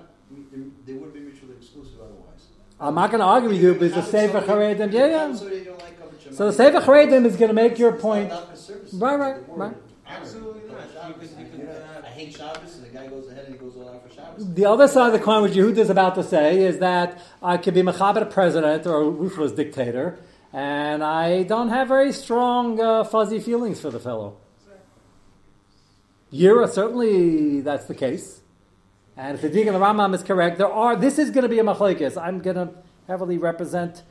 they 0.84 0.94
would 0.94 1.14
be 1.14 1.20
mutually 1.20 1.54
exclusive 1.60 2.00
otherwise. 2.00 2.46
I'm 2.80 2.94
not 2.94 3.10
going 3.10 3.20
to 3.20 3.26
argue 3.26 3.50
with 3.50 3.62
you, 3.62 3.74
but 3.74 3.84
it's 3.84 3.94
the 3.94 4.02
Sefer 4.02 4.40
Charedim. 4.40 4.92
Yeah, 4.92 5.06
yeah. 5.06 5.34
So 5.34 5.48
they 5.48 5.64
don't 5.64 5.78
like 5.78 5.98
coverage. 5.98 6.36
So 6.36 6.46
the 6.46 6.52
Sefer 6.52 6.80
Charedim 6.80 7.24
is 7.26 7.36
going 7.36 7.48
to 7.48 7.54
make 7.54 7.78
your 7.78 7.92
point. 7.92 8.28
not 8.30 8.44
about 8.44 8.58
service. 8.58 8.92
Right, 8.94 9.18
right, 9.18 9.36
right. 9.48 9.76
Absolutely 10.06 10.62
not. 10.68 11.08
You 11.08 11.14
could, 11.14 11.30
you 11.38 11.46
could, 11.46 11.82
I 12.04 12.08
hate 12.08 12.34
Shabbos, 12.34 12.76
and 12.76 12.84
the 12.84 12.90
guy 12.90 13.06
goes 13.06 13.28
ahead 13.30 13.46
and 13.46 13.54
he 13.54 13.58
goes 13.58 13.76
all 13.76 13.88
out 13.88 14.06
for 14.06 14.14
Shabbos. 14.14 14.54
The 14.54 14.66
other 14.66 14.86
side 14.88 15.06
of 15.06 15.12
the 15.12 15.18
coin, 15.20 15.42
what 15.42 15.52
Yehuda 15.52 15.78
is 15.78 15.90
about 15.90 16.14
to 16.16 16.22
say, 16.22 16.62
is 16.62 16.78
that 16.78 17.20
I 17.42 17.56
could 17.56 17.74
be 17.74 17.82
Mechaber 17.82 18.30
president 18.30 18.86
or 18.86 19.00
a 19.00 19.08
ruthless 19.08 19.52
dictator, 19.52 20.18
and 20.52 21.02
I 21.02 21.44
don't 21.44 21.70
have 21.70 21.88
very 21.88 22.12
strong, 22.12 22.80
uh, 22.80 23.04
fuzzy 23.04 23.38
feelings 23.40 23.80
for 23.80 23.90
the 23.90 24.00
fellow. 24.00 24.36
Yira, 26.32 26.68
certainly 26.68 27.60
that's 27.60 27.86
the 27.86 27.94
case. 27.94 28.41
And 29.16 29.34
if 29.34 29.42
the 29.42 29.50
Dig 29.50 29.66
and 29.66 29.76
the 29.76 29.80
Rambam 29.80 30.14
is 30.14 30.22
correct, 30.22 30.58
there 30.58 30.72
are, 30.72 30.96
this 30.96 31.18
is 31.18 31.30
going 31.30 31.42
to 31.42 31.48
be 31.48 31.58
a 31.58 31.64
machlekes. 31.64 32.20
I'm 32.20 32.40
going 32.40 32.56
to 32.56 32.70
heavily 33.06 33.36
represent 33.36 34.02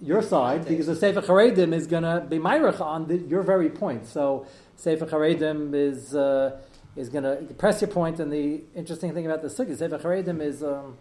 your 0.00 0.22
side 0.22 0.66
because 0.66 0.86
the 0.86 0.96
Sefer 0.96 1.20
Charedim 1.20 1.74
is 1.74 1.86
going 1.86 2.02
to 2.02 2.24
be 2.28 2.38
myrich 2.38 2.80
on 2.80 3.06
the, 3.06 3.18
your 3.18 3.42
very 3.42 3.68
point. 3.68 4.06
So 4.06 4.46
Sefer 4.76 5.06
Charedim 5.06 5.74
is 5.74 6.14
uh, 6.14 6.58
is 6.96 7.10
going 7.10 7.24
to 7.24 7.54
press 7.54 7.82
your 7.82 7.90
point. 7.90 8.18
And 8.18 8.32
the 8.32 8.62
interesting 8.74 9.12
thing 9.12 9.26
about 9.26 9.42
the 9.42 9.48
sugi, 9.48 9.76
Sefer 9.76 9.98
Charedim 9.98 10.40
is 10.40 10.62
um, 10.62 10.96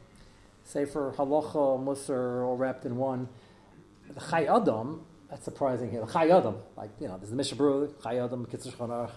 Sefer 0.63 1.13
Halacha, 1.17 1.83
Musar, 1.83 2.45
all 2.45 2.57
wrapped 2.57 2.85
in 2.85 2.97
one. 2.97 3.29
The 4.13 4.19
Chai 4.19 4.45
Adam, 4.45 5.05
that's 5.29 5.45
surprising 5.45 5.91
here. 5.91 6.01
The 6.01 6.11
Chai 6.11 6.29
Adam, 6.29 6.57
like 6.75 6.89
you 6.99 7.07
know, 7.07 7.17
there's 7.17 7.29
the 7.29 7.35
Mishnah 7.35 7.57
Berurah, 7.57 8.03
Chai 8.03 8.17
Adam, 8.17 8.45
Kitzur 8.45 9.11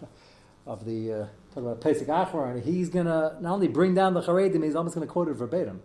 of 0.67 0.85
the 0.85 1.13
uh, 1.13 1.27
talking 1.51 1.65
about 1.65 1.81
Pesach 1.81 2.09
and 2.09 2.63
he's 2.63 2.91
to 2.91 3.37
not 3.41 3.45
only 3.45 3.69
bring 3.69 3.95
down 3.95 4.15
the 4.15 4.23
Charedim, 4.23 4.65
he's 4.65 4.75
almost 4.75 4.95
to 5.07 5.13
quote 5.13 5.29
it 5.29 5.35
verbatim 5.35 5.83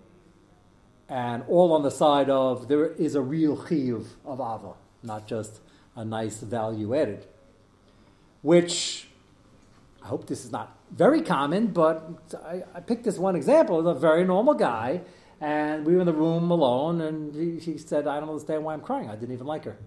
and 1.10 1.44
all 1.48 1.74
on 1.74 1.84
the 1.84 1.92
side 1.92 2.30
of 2.30 2.68
there 2.68 2.88
is 2.94 3.16
a 3.16 3.22
real 3.22 3.58
chiyuv 3.58 4.06
of 4.26 4.40
ava, 4.40 4.74
not 5.02 5.28
just 5.28 5.60
a 5.96 6.04
nice 6.04 6.40
value 6.40 6.96
added. 6.96 7.26
Which 8.42 9.08
I 10.02 10.08
hope 10.08 10.28
this 10.28 10.44
is 10.44 10.52
not 10.52 10.76
very 10.92 11.22
common, 11.22 11.68
but 11.68 12.36
I, 12.44 12.64
I 12.74 12.80
picked 12.80 13.04
this 13.04 13.18
one 13.18 13.36
example 13.36 13.80
of 13.80 13.86
a 13.86 14.00
very 14.00 14.24
normal 14.24 14.54
guy, 14.54 15.02
and 15.40 15.86
we 15.86 15.94
were 15.94 16.02
in 16.02 16.06
the 16.06 16.14
room 16.14 16.52
alone, 16.52 17.02
and 17.02 17.36
he, 17.36 17.60
he 17.60 17.78
said, 17.78 18.08
"I 18.08 18.20
don't 18.20 18.30
understand 18.30 18.64
why 18.64 18.74
I'm 18.74 18.82
crying. 18.82 19.10
I 19.10 19.16
didn't 19.16 19.34
even 19.34 19.48
like 19.48 19.66
her," 19.66 19.78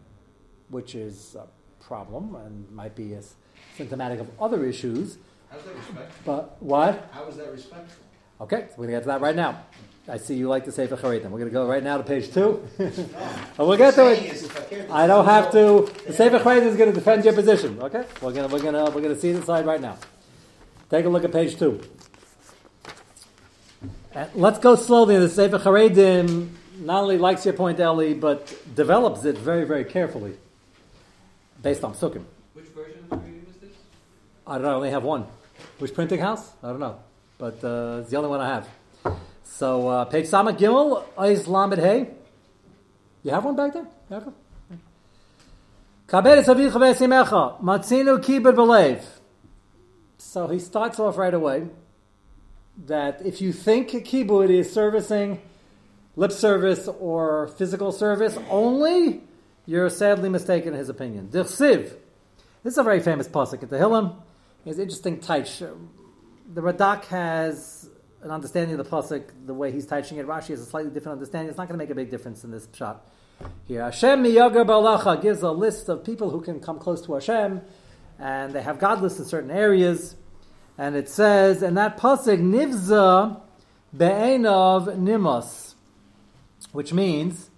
which 0.69 0.95
is 0.95 1.35
a 1.35 1.47
problem 1.83 2.35
and 2.35 2.71
might 2.71 2.95
be 2.95 3.15
as 3.15 3.35
symptomatic 3.77 4.21
of 4.21 4.31
other 4.41 4.65
issues. 4.65 5.19
How's 5.51 5.63
that 5.63 5.75
respectful? 5.75 6.23
But 6.25 6.63
what? 6.63 7.09
How 7.13 7.27
is 7.27 7.37
that 7.37 7.51
respectful? 7.53 8.05
Okay, 8.41 8.67
so 8.69 8.75
we're 8.77 8.87
gonna 8.87 8.99
get 8.99 9.03
to 9.03 9.09
that 9.09 9.21
right 9.21 9.37
now. 9.37 9.63
I 10.09 10.19
see 10.19 10.35
you 10.35 10.49
like 10.49 10.65
the 10.65 10.71
Sefer 10.71 10.97
Charedim. 10.97 11.31
We're 11.31 11.41
going 11.41 11.47
to 11.47 11.51
go 11.51 11.67
right 11.67 11.83
now 11.83 11.97
to 11.97 12.05
page 12.05 12.33
two. 12.33 12.65
and 12.79 12.95
we'll 13.59 13.77
get 13.77 13.95
to 13.95 14.13
it. 14.13 14.89
I 14.89 15.09
don't 15.09 15.25
have 15.25 15.51
to. 15.51 15.93
The 16.07 16.13
Sefer 16.13 16.39
Charedim 16.39 16.67
is 16.67 16.77
going 16.77 16.91
to 16.91 16.95
defend 16.95 17.25
your 17.25 17.35
position. 17.35 17.83
Okay, 17.83 18.05
we're 18.23 18.33
going 18.33 18.49
to 18.49 18.55
we're 18.55 18.63
going 18.63 18.75
to 18.75 18.85
we're 18.95 19.03
going 19.03 19.15
to 19.15 19.21
see 19.21 19.33
the 19.33 19.43
slide 19.43 19.67
right 19.67 19.81
now. 19.81 19.99
Take 20.91 21.07
a 21.07 21.09
look 21.09 21.25
at 21.25 21.33
page 21.33 21.59
two. 21.59 21.81
And 24.13 24.31
let's 24.37 24.61
go 24.61 24.77
slowly. 24.77 25.19
The 25.19 25.29
Sefer 25.29 25.59
Charedim 25.59 26.29
um, 26.29 26.57
not 26.79 27.03
only 27.03 27.19
likes 27.19 27.45
your 27.45 27.55
point, 27.55 27.81
Ellie, 27.81 28.15
but 28.15 28.57
develops 28.77 29.25
it 29.25 29.37
very 29.37 29.65
very 29.65 29.85
carefully, 29.85 30.37
based 31.63 31.83
on 31.83 31.95
Sukkim. 31.95 32.25
Which 32.53 32.67
version 32.67 33.05
of 33.11 33.25
the 33.25 33.27
is 33.27 33.57
this? 33.61 33.71
I 34.47 34.55
don't 34.55 34.63
know. 34.63 34.71
I 34.71 34.75
only 34.75 34.91
have 34.91 35.03
one. 35.03 35.27
Which 35.79 35.93
printing 35.93 36.21
house? 36.21 36.53
I 36.63 36.69
don't 36.69 36.81
know, 36.81 36.99
but 37.39 37.63
uh, 37.65 37.99
it's 38.01 38.11
the 38.11 38.17
only 38.17 38.29
one 38.29 38.41
I 38.41 38.49
have. 38.49 38.69
So 39.43 39.89
uh, 39.89 40.05
page 40.05 40.27
Sama 40.27 40.53
Gimel 40.53 41.79
Hey. 41.79 42.09
You 43.23 43.31
have 43.33 43.45
one 43.45 43.57
back 43.57 43.73
there? 43.73 43.87
Belev. 48.55 49.05
So 50.19 50.47
he 50.47 50.61
starts 50.61 51.01
off 51.01 51.19
right 51.19 51.35
away 51.35 51.67
that 52.87 53.25
if 53.25 53.41
you 53.41 53.53
think 53.53 53.89
kibud 53.91 54.51
is 54.51 54.73
servicing 54.73 55.41
lip 56.15 56.31
service 56.31 56.89
or 57.01 57.49
physical 57.49 57.91
service 57.91 58.39
only, 58.49 59.23
you're 59.67 59.91
sadly 59.91 60.29
mistaken 60.29 60.75
in 60.75 60.79
his 60.79 60.89
opinion. 60.89 61.31
This 61.31 61.61
is 61.61 62.79
a 62.79 62.83
very 62.83 63.01
famous 63.01 63.27
pasuk 63.27 63.63
at 63.65 63.71
the 63.71 63.77
Hillim. 63.77 64.15
It's 64.67 64.81
interesting 64.81 65.19
taich. 65.19 65.61
The 66.53 66.61
Radak 66.61 67.05
has 67.05 67.89
an 68.21 68.33
understanding 68.33 68.77
of 68.77 68.85
the 68.85 68.91
pasuk 68.91 69.31
the 69.47 69.55
way 69.55 69.71
he's 69.71 69.87
teaching 69.87 70.19
it. 70.19 70.27
Rashi 70.27 70.49
has 70.49 70.61
a 70.61 70.67
slightly 70.67 70.91
different 70.91 71.13
understanding. 71.13 71.51
It's 71.51 71.57
not 71.57 71.69
going 71.69 71.79
to 71.79 71.85
make 71.85 71.91
a 71.91 71.95
big 71.95 72.11
difference 72.11 72.43
in 72.43 72.51
this 72.51 72.67
shot 72.75 73.09
here. 73.69 73.85
Hashem 73.85 74.25
miyagar 74.25 74.67
balacha 74.67 75.23
gives 75.23 75.43
a 75.43 75.53
list 75.53 75.89
of 75.89 76.03
people 76.03 76.31
who 76.31 76.41
can 76.41 76.59
come 76.59 76.81
close 76.81 77.01
to 77.07 77.15
Hashem, 77.15 77.61
and 78.19 78.53
they 78.53 78.61
have 78.61 78.81
godless 78.81 79.21
in 79.21 79.25
certain 79.25 79.53
areas. 79.53 80.17
And 80.77 80.97
it 80.97 81.09
says, 81.09 81.63
and 81.63 81.77
that 81.77 81.97
pasuk 81.97 82.41
nivza 82.41 83.41
be'enov 83.97 84.99
nimos, 84.99 85.77
which 86.73 86.93
means 86.93 87.51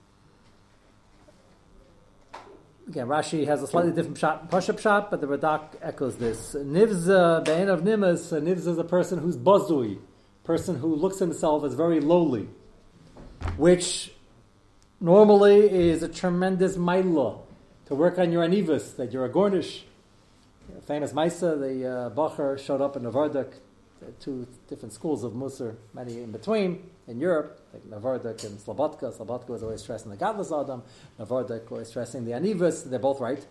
again, 2.89 3.07
Rashi 3.07 3.47
has 3.47 3.63
a 3.63 3.67
slightly 3.67 3.93
different 3.93 4.19
shot, 4.19 4.51
Pashup 4.51 4.79
shot, 4.79 5.11
but 5.11 5.21
the 5.21 5.27
Radak 5.27 5.77
echoes 5.83 6.17
this. 6.17 6.55
Nivza 6.55 7.45
be'en 7.45 7.69
of 7.69 7.83
nimas, 7.83 8.33
Nivza 8.41 8.69
is 8.69 8.79
a 8.79 8.85
person 8.85 9.19
who's 9.19 9.37
bazui, 9.37 9.99
person 10.45 10.79
who 10.79 10.95
looks 10.95 11.19
himself 11.19 11.65
as 11.65 11.75
very 11.75 12.01
lowly, 12.01 12.49
which 13.57 14.13
normally 15.01 15.71
is 15.71 16.03
a 16.03 16.09
tremendous 16.09 16.77
maila 16.77 17.41
to 17.87 17.95
work 17.95 18.19
on 18.19 18.33
your 18.33 18.47
anivas, 18.47 18.97
that 18.97 19.13
you're 19.13 19.27
a 19.27 19.31
gornish. 19.31 19.83
Famous 20.87 21.13
Maisa, 21.13 21.59
the 21.59 21.87
uh, 21.87 22.11
Bacher 22.11 22.59
showed 22.59 22.81
up 22.81 22.97
in 22.97 23.03
Novarduk, 23.03 23.55
two 24.21 24.47
different 24.69 24.93
schools 24.93 25.25
of 25.25 25.33
Musar, 25.33 25.77
many 25.95 26.23
in 26.23 26.33
between 26.33 26.91
in 27.07 27.21
Europe, 27.21 27.61
like 27.73 27.85
Novarduk 27.85 28.45
and 28.45 28.59
Slobodka. 28.59 29.17
Slobodka 29.17 29.49
was 29.49 29.63
always 29.63 29.81
stressing 29.81 30.11
the 30.11 30.17
godless 30.17 30.53
Adam, 30.53 30.83
Novarduk 31.19 31.71
was 31.71 31.89
stressing 31.89 32.25
the 32.25 32.33
Anivas. 32.33 32.89
They're 32.89 32.99
both 32.99 33.21
right. 33.21 33.45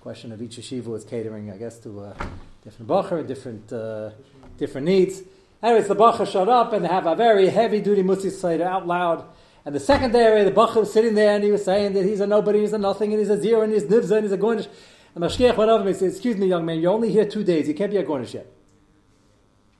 question 0.00 0.32
of 0.32 0.40
each 0.40 0.56
yeshiva 0.56 0.96
is 0.96 1.04
catering, 1.04 1.50
I 1.50 1.56
guess, 1.56 1.78
to 1.80 2.00
a 2.00 2.16
different 2.64 2.88
Bacher, 2.88 3.26
different, 3.26 3.72
uh, 3.72 4.10
different 4.56 4.86
needs. 4.86 5.22
Anyways, 5.62 5.88
the 5.88 5.94
Bacha 5.94 6.24
showed 6.24 6.48
up 6.48 6.72
and 6.72 6.84
they 6.84 6.88
have 6.88 7.06
a 7.06 7.14
very 7.14 7.48
heavy 7.48 7.80
duty 7.80 8.02
Musi 8.02 8.30
Seder 8.30 8.64
out 8.64 8.86
loud. 8.86 9.24
And 9.66 9.74
the 9.74 9.80
second 9.80 10.12
day, 10.12 10.42
the 10.42 10.50
Bacha 10.50 10.80
was 10.80 10.92
sitting 10.92 11.14
there 11.14 11.34
and 11.34 11.44
he 11.44 11.50
was 11.50 11.64
saying 11.64 11.92
that 11.92 12.04
he's 12.04 12.20
a 12.20 12.26
nobody, 12.26 12.60
he's 12.60 12.72
a 12.72 12.78
nothing, 12.78 13.12
and 13.12 13.20
he's 13.20 13.28
a 13.28 13.40
zero, 13.40 13.60
and 13.60 13.72
he's 13.72 13.84
nivza, 13.84 14.12
and 14.12 14.24
he's 14.24 14.32
a 14.32 14.38
gornish. 14.38 14.68
And 15.14 15.22
Mashkiach 15.22 15.56
went 15.56 15.70
over 15.70 15.86
and 15.86 15.96
said, 15.96 16.08
Excuse 16.10 16.36
me, 16.36 16.46
young 16.46 16.64
man, 16.64 16.80
you're 16.80 16.92
only 16.92 17.10
here 17.10 17.26
two 17.26 17.44
days. 17.44 17.68
You 17.68 17.74
can't 17.74 17.90
be 17.90 17.98
a 17.98 18.04
gornish 18.04 18.32
yet. 18.32 18.46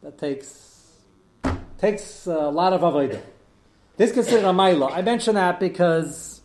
That 0.02 0.18
takes 0.18 0.66
takes 1.78 2.26
a 2.26 2.48
lot 2.50 2.72
of 2.72 2.80
avodah. 2.82 3.22
This 3.96 4.10
is 4.10 4.14
considered 4.14 4.44
a 4.44 4.52
maila. 4.52 4.92
I 4.92 5.02
mention 5.02 5.34
that 5.34 5.60
because 5.60 6.40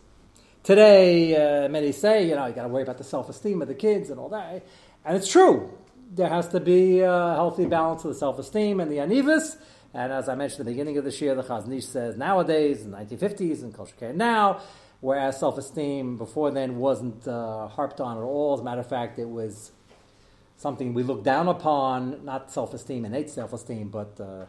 today 0.62 1.34
uh, 1.34 1.68
many 1.68 1.92
say, 1.92 2.28
you 2.28 2.34
know, 2.34 2.46
you 2.46 2.52
got 2.52 2.62
to 2.62 2.68
worry 2.68 2.82
about 2.82 2.98
the 2.98 3.04
self 3.04 3.28
esteem 3.28 3.62
of 3.62 3.68
the 3.68 3.74
kids 3.74 4.10
and 4.10 4.20
all 4.20 4.28
that. 4.30 4.64
And 5.04 5.16
it's 5.16 5.28
true 5.28 5.76
there 6.10 6.28
has 6.28 6.48
to 6.48 6.60
be 6.60 7.00
a 7.00 7.34
healthy 7.34 7.66
balance 7.66 8.04
of 8.04 8.10
the 8.10 8.18
self-esteem 8.18 8.80
and 8.80 8.90
the 8.90 8.96
anivus. 8.96 9.56
And 9.92 10.12
as 10.12 10.28
I 10.28 10.34
mentioned 10.34 10.60
at 10.60 10.66
the 10.66 10.72
beginning 10.72 10.98
of 10.98 11.04
the 11.04 11.10
year, 11.10 11.34
the 11.34 11.42
Chazon 11.42 11.76
Ish 11.76 11.86
says 11.86 12.16
nowadays, 12.16 12.82
in 12.82 12.90
the 12.90 12.98
1950s, 12.98 13.62
and 13.62 13.74
Kol 13.74 13.88
now, 14.14 14.60
whereas 15.00 15.40
self-esteem 15.40 16.18
before 16.18 16.50
then 16.50 16.76
wasn't 16.76 17.26
uh, 17.26 17.68
harped 17.68 18.00
on 18.00 18.18
at 18.18 18.20
all. 18.20 18.54
As 18.54 18.60
a 18.60 18.64
matter 18.64 18.80
of 18.80 18.88
fact, 18.88 19.18
it 19.18 19.28
was 19.28 19.72
something 20.56 20.94
we 20.94 21.02
look 21.02 21.22
down 21.22 21.48
upon, 21.48 22.24
not 22.24 22.50
self-esteem, 22.50 23.04
innate 23.04 23.30
self-esteem, 23.30 23.88
but 23.88 24.18
uh, 24.20 24.46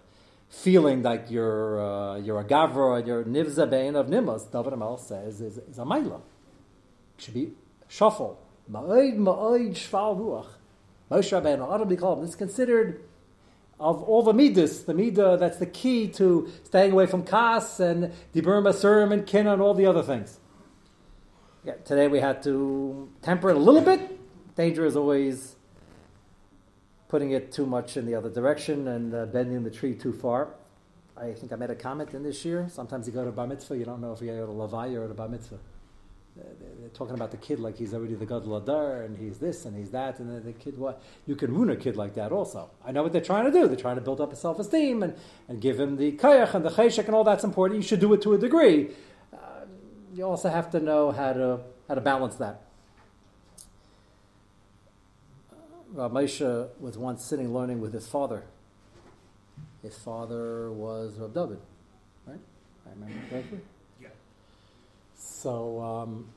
feeling 0.49 1.03
like 1.03 1.29
you're, 1.29 1.81
uh, 1.81 2.17
you're 2.17 2.39
a 2.39 2.45
gavra, 2.45 3.05
you're 3.05 3.23
nivza 3.23 3.69
bein 3.69 3.95
of 3.95 4.07
nimas, 4.07 4.51
David 4.51 4.73
Amel 4.73 4.97
says, 4.97 5.41
is, 5.41 5.57
is 5.57 5.77
a 5.77 5.83
maila. 5.83 6.21
Should 7.17 7.33
be 7.33 7.53
shuffle. 7.87 8.39
Ma'oid, 8.71 9.17
ma'oid, 9.17 9.71
shval 9.71 10.17
ruach. 10.17 10.47
Moshe 11.09 11.31
Rabbeinu, 11.31 11.73
Adam 11.73 11.89
B'Kolom. 11.89 12.21
This 12.21 12.31
is 12.31 12.35
considered 12.35 13.01
of 13.79 14.01
all 14.03 14.23
the 14.23 14.33
midas, 14.33 14.83
the 14.83 14.93
midah 14.93 15.39
that's 15.39 15.57
the 15.57 15.65
key 15.65 16.07
to 16.07 16.49
staying 16.63 16.91
away 16.91 17.05
from 17.05 17.23
kas 17.23 17.79
and 17.79 18.11
dibur 18.33 18.61
masurim 18.61 19.13
and 19.13 19.25
kina 19.25 19.53
and 19.53 19.61
all 19.61 19.73
the 19.73 19.85
other 19.85 20.01
things. 20.01 20.39
Yeah, 21.63 21.75
today 21.85 22.07
we 22.07 22.19
had 22.19 22.41
to 22.43 23.09
temper 23.21 23.49
it 23.51 23.55
a 23.55 23.59
little 23.59 23.81
bit. 23.81 24.19
Danger 24.55 24.85
is 24.85 24.95
always 24.95 25.56
putting 27.07 27.31
it 27.31 27.51
too 27.51 27.65
much 27.65 27.97
in 27.97 28.05
the 28.05 28.15
other 28.15 28.29
direction 28.29 28.87
and 28.87 29.13
uh, 29.13 29.25
bending 29.25 29.63
the 29.63 29.71
tree 29.71 29.95
too 29.95 30.13
far. 30.13 30.49
I 31.15 31.33
think 31.33 31.51
I 31.51 31.55
made 31.55 31.71
a 31.71 31.75
comment 31.75 32.13
in 32.13 32.23
this 32.23 32.45
year. 32.45 32.67
Sometimes 32.69 33.07
you 33.07 33.13
go 33.13 33.25
to 33.25 33.31
bar 33.31 33.47
mitzvah, 33.47 33.77
you 33.77 33.85
don't 33.85 34.01
know 34.01 34.13
if 34.13 34.21
you 34.21 34.27
go 34.27 34.45
to 34.45 34.51
lavaya 34.51 35.03
or 35.03 35.07
to 35.07 35.13
bar 35.13 35.27
mitzvah 35.27 35.59
they're 36.79 36.89
talking 36.89 37.15
about 37.15 37.31
the 37.31 37.37
kid 37.37 37.59
like 37.59 37.77
he's 37.77 37.93
already 37.93 38.15
the 38.15 38.25
gadol 38.25 38.57
adar 38.57 39.03
and 39.03 39.17
he's 39.17 39.37
this 39.37 39.65
and 39.65 39.75
he's 39.75 39.91
that 39.91 40.19
and 40.19 40.43
the 40.43 40.53
kid 40.53 40.77
what 40.77 41.01
you 41.25 41.35
can 41.35 41.53
ruin 41.53 41.69
a 41.69 41.75
kid 41.75 41.95
like 41.95 42.15
that 42.15 42.31
also. 42.31 42.69
I 42.85 42.91
know 42.91 43.03
what 43.03 43.11
they're 43.11 43.21
trying 43.21 43.45
to 43.45 43.51
do. 43.51 43.67
They're 43.67 43.75
trying 43.75 43.95
to 43.95 44.01
build 44.01 44.21
up 44.21 44.31
his 44.31 44.39
self 44.39 44.59
esteem 44.59 45.03
and, 45.03 45.15
and 45.47 45.61
give 45.61 45.79
him 45.79 45.97
the 45.97 46.11
kayach 46.13 46.53
and 46.53 46.63
the 46.63 46.69
cheshek 46.69 47.05
and 47.05 47.15
all 47.15 47.23
that's 47.23 47.43
important. 47.43 47.81
You 47.81 47.87
should 47.87 47.99
do 47.99 48.13
it 48.13 48.21
to 48.23 48.33
a 48.33 48.37
degree. 48.37 48.91
Uh, 49.33 49.37
you 50.13 50.23
also 50.23 50.49
have 50.49 50.69
to 50.71 50.79
know 50.79 51.11
how 51.11 51.33
to 51.33 51.59
how 51.87 51.95
to 51.95 52.01
balance 52.01 52.35
that. 52.35 52.66
Moshe 55.97 56.69
was 56.79 56.97
once 56.97 57.25
sitting 57.25 57.53
learning 57.53 57.81
with 57.81 57.93
his 57.93 58.07
father. 58.07 58.43
His 59.81 59.97
father 59.97 60.71
was 60.71 61.17
Rab 61.17 61.33
David, 61.33 61.59
right? 62.25 62.39
I 62.85 62.89
remember 62.91 63.27
correctly. 63.29 63.59
Yeah. 64.01 64.09
So 65.15 65.81
um, 65.81 66.29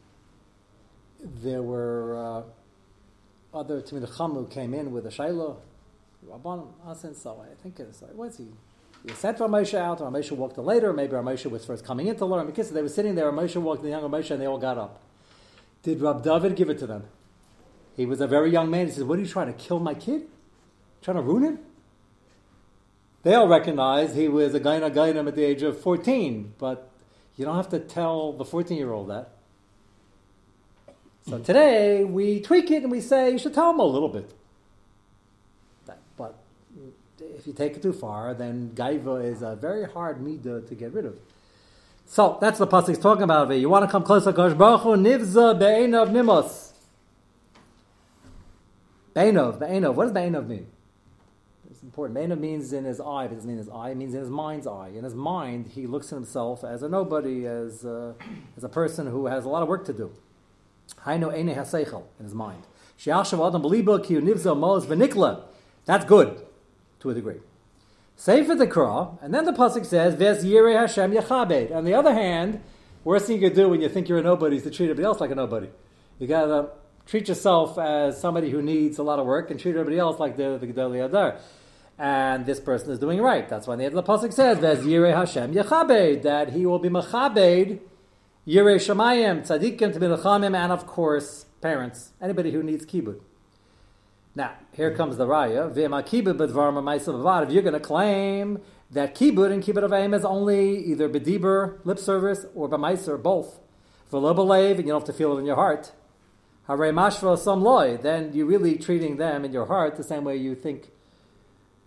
there 1.23 1.63
were 1.63 2.45
uh, 3.55 3.59
other 3.59 3.83
Tamid 3.83 4.09
Chamu 4.09 4.51
came 4.51 4.75
in 4.75 4.93
with 4.93 5.07
a 5.07 5.11
Shaila, 5.11 5.57
Rabban 6.27 6.69
Asin, 6.87 7.15
so 7.15 7.43
I 7.43 7.55
think 7.63 7.81
it's 7.81 8.03
like, 8.03 8.15
what's 8.15 8.39
he? 8.39 8.49
He 9.07 9.15
sent 9.15 9.39
Ramosha 9.39 9.79
out, 9.79 10.01
Ramosha 10.01 10.33
walked 10.33 10.59
in 10.59 10.65
later, 10.65 10.93
maybe 10.93 11.13
Ramosha 11.13 11.51
was 11.51 11.65
first 11.65 11.85
coming 11.85 12.07
in 12.07 12.17
to 12.17 12.27
learn. 12.27 12.47
Because 12.47 12.71
they 12.71 12.83
were 12.83 12.89
sitting 12.89 13.15
there, 13.15 13.31
Ramosha 13.33 13.61
walked, 13.61 13.83
the 13.83 13.89
young 13.89 14.03
Ramosha, 14.03 14.33
and 14.33 14.43
they 14.43 14.47
all 14.47 14.59
got 14.59 14.77
up. 14.77 15.03
Did 15.83 16.01
Rab 16.01 16.23
David 16.23 16.57
give 16.57 16.69
it 16.69 16.79
to 16.81 16.87
them? 16.87 17.05
He 17.97 18.07
was 18.07 18.21
a 18.21 18.27
very 18.27 18.51
young 18.51 18.71
man. 18.71 18.87
He 18.87 18.93
says, 18.93 19.05
What 19.05 19.19
are 19.19 19.23
you 19.23 19.29
trying 19.29 19.49
to 19.49 19.53
kill 19.53 19.79
my 19.79 19.95
kid? 19.95 20.23
Trying 21.03 21.17
to 21.17 21.23
ruin 21.23 21.43
him? 21.43 21.59
They 23.23 23.35
all 23.35 23.49
recognize 23.49 24.15
he 24.15 24.29
was 24.29 24.55
a 24.55 24.61
gaina 24.61 24.91
gainam 24.91 25.29
at 25.29 25.37
the 25.37 25.45
age 25.45 25.63
of 25.63 25.79
14, 25.81 26.55
but 26.59 26.91
you 27.37 27.45
don't 27.45 27.57
have 27.57 27.69
to 27.71 27.79
tell 27.79 28.33
the 28.33 28.45
14 28.45 28.77
year 28.77 28.93
old 28.93 29.11
that. 29.11 29.31
So 31.29 31.39
today 31.39 32.03
we 32.05 32.41
tweak 32.41 32.71
it 32.71 32.83
and 32.83 32.91
we 32.91 33.01
say 33.01 33.31
you 33.31 33.39
should 33.39 33.55
tell 33.55 33.71
him 33.71 33.79
a 33.79 33.85
little 33.85 34.09
bit. 34.09 34.33
But 36.17 36.35
if 37.19 37.47
you 37.47 37.53
take 37.53 37.77
it 37.77 37.83
too 37.83 37.93
far, 37.93 38.35
then 38.35 38.73
gaiva 38.75 39.25
is 39.25 39.43
a 39.43 39.55
very 39.55 39.85
hard 39.85 40.19
midah 40.19 40.67
to 40.69 40.75
get 40.75 40.93
rid 40.93 41.05
of. 41.05 41.17
So 42.07 42.39
that's 42.41 42.59
the 42.59 42.67
pasuk 42.67 42.91
is 42.91 42.99
talking 42.99 43.23
about. 43.23 43.51
You 43.51 43.69
want 43.69 43.85
to 43.85 43.91
come 43.91 44.03
closer, 44.03 44.33
Kosh 44.33 44.55
Baruch 44.55 44.81
Hu, 44.81 44.97
Nivza 44.97 45.59
be'enov 45.59 46.11
nimos. 46.11 46.70
Be'enov, 49.15 49.59
be'enov. 49.59 49.95
What 49.95 50.05
does 50.05 50.13
be'enov 50.13 50.47
mean? 50.47 50.67
It's 51.71 51.83
important. 51.83 52.19
Be'enov 52.19 52.39
means 52.39 52.73
in 52.73 52.85
his 52.85 53.01
eye, 53.01 53.27
but 53.27 53.33
it 53.33 53.37
doesn't 53.37 53.49
mean 53.49 53.59
his 53.59 53.69
eye. 53.69 53.91
It 53.91 53.97
means 53.97 54.15
in 54.15 54.21
his 54.21 54.31
mind's 54.31 54.67
eye. 54.67 54.89
In 54.89 55.05
his 55.05 55.15
mind, 55.15 55.69
he 55.75 55.87
looks 55.87 56.13
at 56.13 56.17
himself 56.17 56.65
as 56.65 56.83
a 56.83 56.89
nobody, 56.89 57.47
as 57.47 57.85
a, 57.85 58.15
as 58.57 58.65
a 58.65 58.69
person 58.69 59.07
who 59.07 59.27
has 59.27 59.45
a 59.45 59.49
lot 59.49 59.63
of 59.63 59.69
work 59.69 59.85
to 59.87 59.93
do. 59.93 60.11
Hainu 61.05 61.37
ene 61.37 61.55
haseichel 61.55 62.03
in 62.19 62.25
his 62.25 62.35
mind. 62.35 62.63
She'ashav 62.97 63.47
adam 63.47 63.63
beliba 63.63 64.05
ki 64.05 64.17
nivza 64.17 64.57
mos 64.57 64.87
v'nikla. 64.87 65.43
That's 65.87 66.05
good, 66.05 66.43
to 67.01 67.11
a 67.11 67.15
degree. 67.15 67.41
Save 68.17 68.47
for 68.47 68.55
the 68.55 68.67
Kra, 68.67 69.17
and 69.23 69.33
then 69.33 69.47
the 69.47 69.53
pasuk 69.53 69.87
says, 69.87 70.15
"Ves 70.15 70.43
Hashem 70.43 71.13
yachabed." 71.13 71.75
On 71.75 71.85
the 71.85 71.95
other 71.95 72.13
hand, 72.13 72.61
worst 73.03 73.27
thing 73.27 73.41
you 73.41 73.49
can 73.49 73.57
do 73.57 73.69
when 73.71 73.81
you 73.81 73.89
think 73.89 74.11
you're 74.11 74.19
a 74.19 74.23
nobody 74.23 74.57
is 74.57 74.63
to 74.65 74.71
treat 74.71 74.91
everybody 74.91 75.07
else 75.07 75.21
like 75.21 75.31
a 75.31 75.35
nobody. 75.35 75.69
You 76.19 76.27
gotta 76.27 76.69
treat 77.11 77.27
yourself 77.27 77.77
as 77.77 78.21
somebody 78.21 78.51
who 78.51 78.63
needs 78.63 78.99
a 78.99 79.03
lot 79.03 79.19
of 79.19 79.27
work, 79.27 79.51
and 79.51 79.59
treat 79.59 79.73
everybody 79.73 79.99
else 79.99 80.21
like 80.21 80.37
they're 80.37 80.57
the 80.59 80.67
gedolei 80.69 81.05
adar. 81.05 81.39
And 81.99 82.47
this 82.47 82.61
person 82.61 82.93
is 82.93 83.01
doing 83.01 83.21
right. 83.21 83.49
That's 83.49 83.67
why 83.67 83.75
the 83.75 84.03
pasuk 84.03 84.33
says, 84.33 84.59
"Ves 84.59 84.85
yirei 84.85 85.13
Hashem 85.13 85.53
yachabed," 85.53 86.23
that 86.23 86.51
he 86.53 86.65
will 86.65 86.79
be 86.79 86.89
machabed, 86.89 87.81
yirei 88.47 88.77
shamayim, 88.77 89.43
tzadikim, 89.45 89.93
tamidachamim, 89.93 90.55
and 90.57 90.71
of 90.71 90.87
course 90.87 91.47
parents, 91.61 92.13
anybody 92.23 92.53
who 92.53 92.63
needs 92.63 92.87
kibbud. 92.87 93.19
Now, 94.37 94.53
here 94.73 94.95
comes 94.95 95.17
the 95.17 95.27
raya. 95.27 95.69
If 95.73 95.77
you're 97.53 97.63
going 97.63 97.75
to 97.75 97.81
claim 97.81 98.59
that 98.93 99.15
kibbud 99.17 99.53
and 99.53 99.63
kibbud 99.65 99.83
of 99.83 99.93
aim 99.93 100.15
is 100.15 100.25
only 100.25 100.85
either 100.85 101.09
bediber, 101.09 101.85
lip 101.85 101.99
service, 101.99 102.47
or 102.55 102.69
b'maiser, 102.69 103.21
both, 103.21 103.59
v'lo 104.13 104.71
and 104.71 104.79
you 104.79 104.85
don't 104.85 105.01
have 105.01 105.05
to 105.05 105.13
feel 105.13 105.37
it 105.37 105.41
in 105.41 105.47
your 105.47 105.57
heart, 105.57 105.91
then 106.69 108.31
you're 108.33 108.47
really 108.47 108.79
treating 108.79 109.17
them 109.17 109.45
in 109.45 109.53
your 109.53 109.67
heart 109.67 109.97
the 109.97 110.05
same 110.05 110.25
way 110.25 110.37
you 110.37 110.55
think 110.55 110.91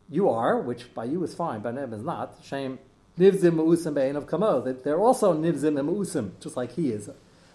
you 0.10 0.30
are, 0.30 0.60
which 0.60 0.94
by 0.94 1.06
you 1.06 1.24
is 1.24 1.34
fine, 1.34 1.62
by 1.62 1.72
them 1.72 1.94
is 1.94 2.04
not. 2.04 2.38
Shame 2.44 2.80
nivzim 3.18 3.56
ma'usim 3.56 3.94
be'in 3.94 4.16
of 4.16 4.28
kamo. 4.28 4.62
That 4.62 4.84
They're 4.84 5.00
also 5.00 5.34
nivzim 5.34 5.80
and 5.80 6.42
just 6.42 6.58
like 6.58 6.74
he 6.74 6.92
is 6.92 7.10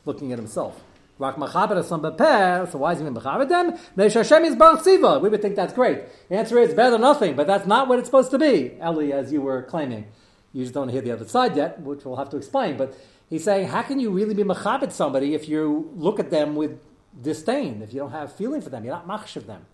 looking 0.05 0.33
at 0.33 0.39
himself. 0.39 0.83
Rak 1.19 1.37
bepeh, 1.37 2.71
so 2.71 2.79
why 2.79 2.93
is 2.93 3.01
he 3.01 3.05
machabed 3.05 3.49
them? 3.49 3.77
Hashem 3.97 4.45
is 4.45 4.55
bar. 4.55 5.19
We 5.19 5.29
would 5.29 5.43
think 5.43 5.57
that's 5.57 5.73
great. 5.73 6.03
The 6.29 6.37
answer 6.37 6.59
is 6.59 6.75
better 6.75 6.93
than 6.93 7.01
nothing, 7.01 7.35
but 7.35 7.47
that's 7.49 7.67
not 7.67 7.89
what 7.89 7.99
it's 7.99 8.07
supposed 8.07 8.31
to 8.31 8.39
be, 8.39 8.79
Eli, 8.81 9.11
as 9.11 9.33
you 9.33 9.43
were 9.43 9.63
claiming. 9.63 10.07
You 10.53 10.63
just 10.63 10.75
don't 10.75 10.89
hear 10.89 11.01
the 11.01 11.11
other 11.11 11.27
side 11.27 11.57
yet, 11.57 11.81
which 11.81 12.05
we'll 12.05 12.17
have 12.17 12.31
to 12.31 12.37
explain. 12.37 12.77
But 12.77 12.97
he's 13.29 13.43
saying, 13.43 13.69
how 13.69 13.83
can 13.83 13.99
you 13.99 14.11
really 14.11 14.35
be 14.35 14.45
machabed 14.45 14.93
somebody 14.93 15.35
if 15.35 15.49
you 15.49 15.91
look 15.97 16.21
at 16.21 16.31
them 16.31 16.55
with 16.55 16.79
disdain, 17.21 17.83
if 17.83 17.93
you 17.93 18.01
don't 18.01 18.13
have 18.13 18.33
feeling 18.33 18.61
for 18.61 18.71
them, 18.71 18.85
you're 18.85 18.95
not 18.95 19.07
machshav 19.07 19.47
them? 19.47 19.67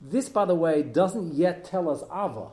This, 0.00 0.28
by 0.28 0.44
the 0.44 0.54
way, 0.54 0.82
doesn't 0.82 1.34
yet 1.34 1.64
tell 1.64 1.90
us 1.90 2.02
ava. 2.04 2.48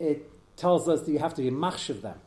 It 0.00 0.28
tells 0.56 0.88
us 0.88 1.02
that 1.02 1.10
you 1.10 1.18
have 1.18 1.34
to 1.34 1.42
be 1.42 1.50
machshav 1.50 2.02
them. 2.02 2.18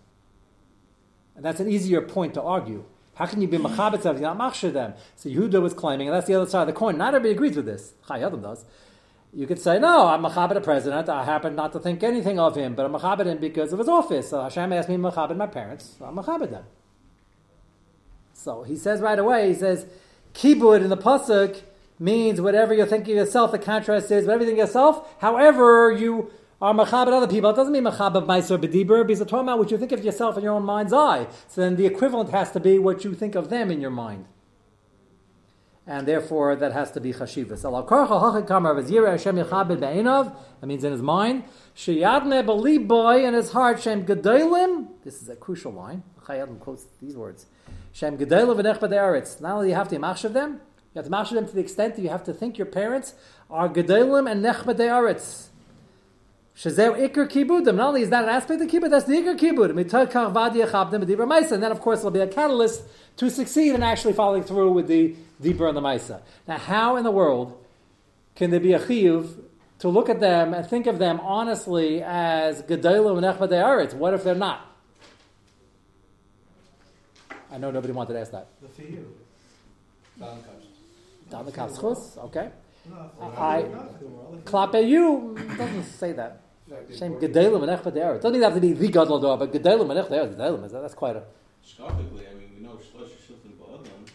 And 1.35 1.43
that's 1.43 1.59
an 1.59 1.69
easier 1.69 2.01
point 2.01 2.33
to 2.35 2.41
argue. 2.41 2.85
How 3.15 3.25
can 3.25 3.41
you 3.41 3.47
be 3.47 3.57
machabit 3.57 3.99
if 3.99 4.19
you're 4.19 4.33
not 4.33 4.37
machshir 4.37 4.73
them? 4.73 4.93
So 5.15 5.29
Yehuda 5.29 5.61
was 5.61 5.73
claiming, 5.73 6.07
and 6.07 6.15
that's 6.15 6.27
the 6.27 6.35
other 6.35 6.49
side 6.49 6.61
of 6.61 6.67
the 6.67 6.73
coin. 6.73 6.97
Not 6.97 7.15
everybody 7.15 7.33
agrees 7.33 7.55
with 7.55 7.65
this. 7.65 7.93
Charedim 8.07 8.41
does. 8.41 8.65
You 9.33 9.47
could 9.47 9.59
say, 9.59 9.79
no, 9.79 10.07
I'm 10.07 10.21
machabit 10.21 10.57
a 10.57 10.61
president. 10.61 11.09
I 11.09 11.23
happen 11.23 11.55
not 11.55 11.73
to 11.73 11.79
think 11.79 12.03
anything 12.03 12.39
of 12.39 12.55
him, 12.55 12.75
but 12.75 12.85
I'm 12.85 12.91
machabit 12.91 13.25
him 13.25 13.37
because 13.37 13.73
of 13.73 13.79
his 13.79 13.87
office. 13.87 14.29
So 14.29 14.41
Hashem 14.41 14.71
asked 14.71 14.89
me 14.89 14.97
machabit 14.97 15.35
my 15.35 15.47
parents. 15.47 15.95
So 15.97 16.05
I'm 16.05 16.15
machabit 16.15 16.51
them. 16.51 16.63
So 18.33 18.63
he 18.63 18.75
says 18.75 19.01
right 19.01 19.17
away, 19.19 19.49
he 19.49 19.53
says, 19.53 19.85
kibud 20.35 20.81
in 20.81 20.89
the 20.89 20.97
pasuk 20.97 21.61
means 21.97 22.39
whatever 22.41 22.73
you're 22.73 22.85
thinking 22.85 23.17
of 23.17 23.25
yourself. 23.25 23.51
The 23.51 23.59
contrast 23.59 24.11
is 24.11 24.25
whatever 24.25 24.43
you 24.43 24.49
think 24.49 24.59
yourself. 24.59 25.15
However, 25.19 25.91
you 25.91 26.29
are 26.61 26.73
machabed 26.73 27.13
other 27.13 27.27
people. 27.27 27.49
It 27.49 27.55
doesn't 27.55 27.73
mean 27.73 27.85
machabed 27.85 28.25
meiser 28.25 28.57
b'dibur 28.57 29.07
because 29.07 29.21
it's 29.21 29.31
talking 29.31 29.47
about 29.47 29.59
what 29.59 29.71
you 29.71 29.77
think 29.77 29.91
of 29.91 30.03
yourself 30.03 30.37
in 30.37 30.43
your 30.43 30.53
own 30.53 30.63
mind's 30.63 30.93
eye. 30.93 31.27
So 31.47 31.61
then 31.61 31.75
the 31.77 31.85
equivalent 31.85 32.31
has 32.31 32.51
to 32.51 32.59
be 32.59 32.77
what 32.77 33.03
you 33.03 33.13
think 33.13 33.35
of 33.35 33.49
them 33.49 33.71
in 33.71 33.81
your 33.81 33.91
mind. 33.91 34.25
And 35.87 36.07
therefore, 36.07 36.55
that 36.55 36.73
has 36.73 36.91
to 36.93 36.99
be 36.99 37.13
chashivas. 37.13 37.61
That 40.59 40.67
means 40.67 40.83
in 40.83 40.91
his 40.91 41.01
mind. 41.01 41.43
Boy 42.87 43.25
in 43.25 43.33
his 43.35 43.51
heart. 43.51 43.81
Shem 43.81 44.05
gedolim. 44.05 44.87
This 45.03 45.21
is 45.21 45.29
a 45.29 45.35
crucial 45.35 45.71
line. 45.71 46.01
Charedim 46.25 46.59
quotes 46.59 46.87
these 46.99 47.15
words. 47.15 47.45
Shem 47.95 48.17
gedolim 48.17 48.59
v'nech 48.59 49.41
Not 49.41 49.51
only 49.53 49.67
do 49.67 49.69
you 49.69 49.75
have 49.75 49.87
to 49.87 50.27
of 50.27 50.33
them, 50.33 50.59
you 50.93 51.01
have 51.01 51.05
to 51.05 51.11
machshav 51.11 51.35
them 51.35 51.47
to 51.47 51.55
the 51.55 51.61
extent 51.61 51.95
that 51.95 52.01
you 52.01 52.09
have 52.09 52.25
to 52.25 52.33
think 52.33 52.57
your 52.57 52.65
parents 52.67 53.13
are 53.49 53.69
gedolim 53.69 54.29
and 54.29 54.43
nech 54.43 54.65
b'de'aretz. 54.65 55.47
Shazeu 56.57 56.97
Iker 56.97 57.25
Kibudim. 57.29 57.75
Not 57.75 57.87
only 57.87 58.01
is 58.01 58.09
that 58.09 58.23
an 58.23 58.29
aspect 58.29 58.61
of 58.61 58.67
Kibud, 58.67 58.89
that's 58.89 59.05
the 59.05 59.13
Iker 59.13 59.39
Kibud. 59.39 59.69
And 61.53 61.63
then, 61.63 61.71
of 61.71 61.79
course, 61.79 61.99
it'll 61.99 62.11
be 62.11 62.19
a 62.19 62.27
catalyst 62.27 62.83
to 63.15 63.29
succeed 63.29 63.73
in 63.73 63.81
actually 63.81 64.13
following 64.13 64.43
through 64.43 64.73
with 64.73 64.87
the 64.87 65.15
deeper 65.41 65.65
on 65.67 65.75
the 65.75 65.81
Maisa. 65.81 66.21
Now, 66.47 66.57
how 66.57 66.97
in 66.97 67.05
the 67.05 67.11
world 67.11 67.61
can 68.35 68.51
there 68.51 68.59
be 68.59 68.73
a 68.73 68.79
Chiyuv 68.79 69.37
to 69.79 69.87
look 69.87 70.09
at 70.09 70.19
them 70.19 70.53
and 70.53 70.67
think 70.67 70.87
of 70.87 70.99
them 70.99 71.21
honestly 71.21 72.01
as 72.01 72.61
Gedalim 72.61 73.17
and 73.17 73.25
Echbad 73.25 73.49
Aretz? 73.49 73.93
What 73.93 74.13
if 74.13 74.25
they're 74.25 74.35
not? 74.35 74.74
I 77.55 77.57
know 77.57 77.71
nobody 77.71 77.93
wanted 77.93 78.13
to 78.13 78.19
ask 78.19 78.31
that. 78.31 78.47
The 78.61 78.67
Chiyuv. 78.67 79.05
Down 81.29 81.45
the 81.45 81.51
Kapschus, 81.53 82.17
okay. 82.25 82.49
I, 83.21 83.65
Klape 84.43 84.87
you 84.87 85.35
mm, 85.37 85.57
doesn't 85.57 85.85
say 85.85 86.11
that. 86.11 86.41
Shem 86.97 87.13
gedalim 87.13 87.63
and 87.63 87.71
echad 87.79 87.87
It 87.87 88.21
doesn't 88.21 88.35
even 88.35 88.41
have 88.41 88.55
to 88.55 88.59
be 88.59 88.73
the 88.73 88.87
gadol 88.89 89.21
door, 89.21 89.37
but 89.37 89.53
gedalim 89.53 89.89
and 89.89 90.05
echad 90.05 90.35
gedalim. 90.35 90.69
That's 90.69 90.93
quite 90.93 91.15
a. 91.15 91.23
Schakically, 91.65 92.29
I 92.29 92.33
mean, 92.33 92.49
we 92.57 92.61
know 92.61 92.73
shlosh 92.73 93.09
shuttim 93.25 93.53
ba'adam. 93.57 94.05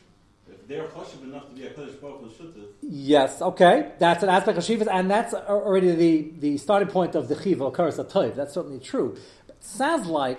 If 0.46 0.68
they're 0.68 0.86
chashiv 0.88 1.22
enough 1.22 1.48
to 1.48 1.54
be 1.54 1.66
a 1.66 1.70
kaddish 1.70 1.94
baruch 1.94 2.38
shuttim. 2.38 2.66
Yes, 2.82 3.40
okay, 3.40 3.92
that's 3.98 4.22
an 4.22 4.28
aspect 4.28 4.58
of 4.58 4.64
shivas, 4.64 4.86
and 4.92 5.10
that's 5.10 5.32
already 5.32 5.94
the, 5.94 6.32
the 6.38 6.58
starting 6.58 6.88
point 6.88 7.14
of 7.14 7.28
the 7.28 7.42
chiv 7.42 7.62
or 7.62 7.72
karas 7.72 7.96
toiv. 8.06 8.36
That's 8.36 8.52
certainly 8.52 8.80
true. 8.80 9.16
But 9.46 9.56
it 9.56 9.64
sounds 9.64 10.06
like 10.06 10.38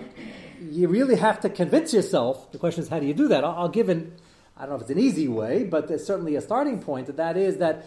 you 0.70 0.88
really 0.88 1.16
have 1.16 1.40
to 1.40 1.48
convince 1.48 1.92
yourself. 1.92 2.50
The 2.52 2.58
question 2.58 2.82
is, 2.82 2.88
how 2.88 3.00
do 3.00 3.06
you 3.06 3.14
do 3.14 3.28
that? 3.28 3.44
I'll, 3.44 3.54
I'll 3.62 3.68
give 3.68 3.88
an. 3.88 4.14
I 4.56 4.62
don't 4.62 4.70
know 4.70 4.76
if 4.76 4.82
it's 4.82 4.90
an 4.90 4.98
easy 4.98 5.28
way, 5.28 5.64
but 5.64 5.88
there's 5.88 6.06
certainly 6.06 6.36
a 6.36 6.40
starting 6.40 6.80
point. 6.80 7.06
That 7.06 7.16
that 7.16 7.36
is 7.36 7.56
that 7.58 7.86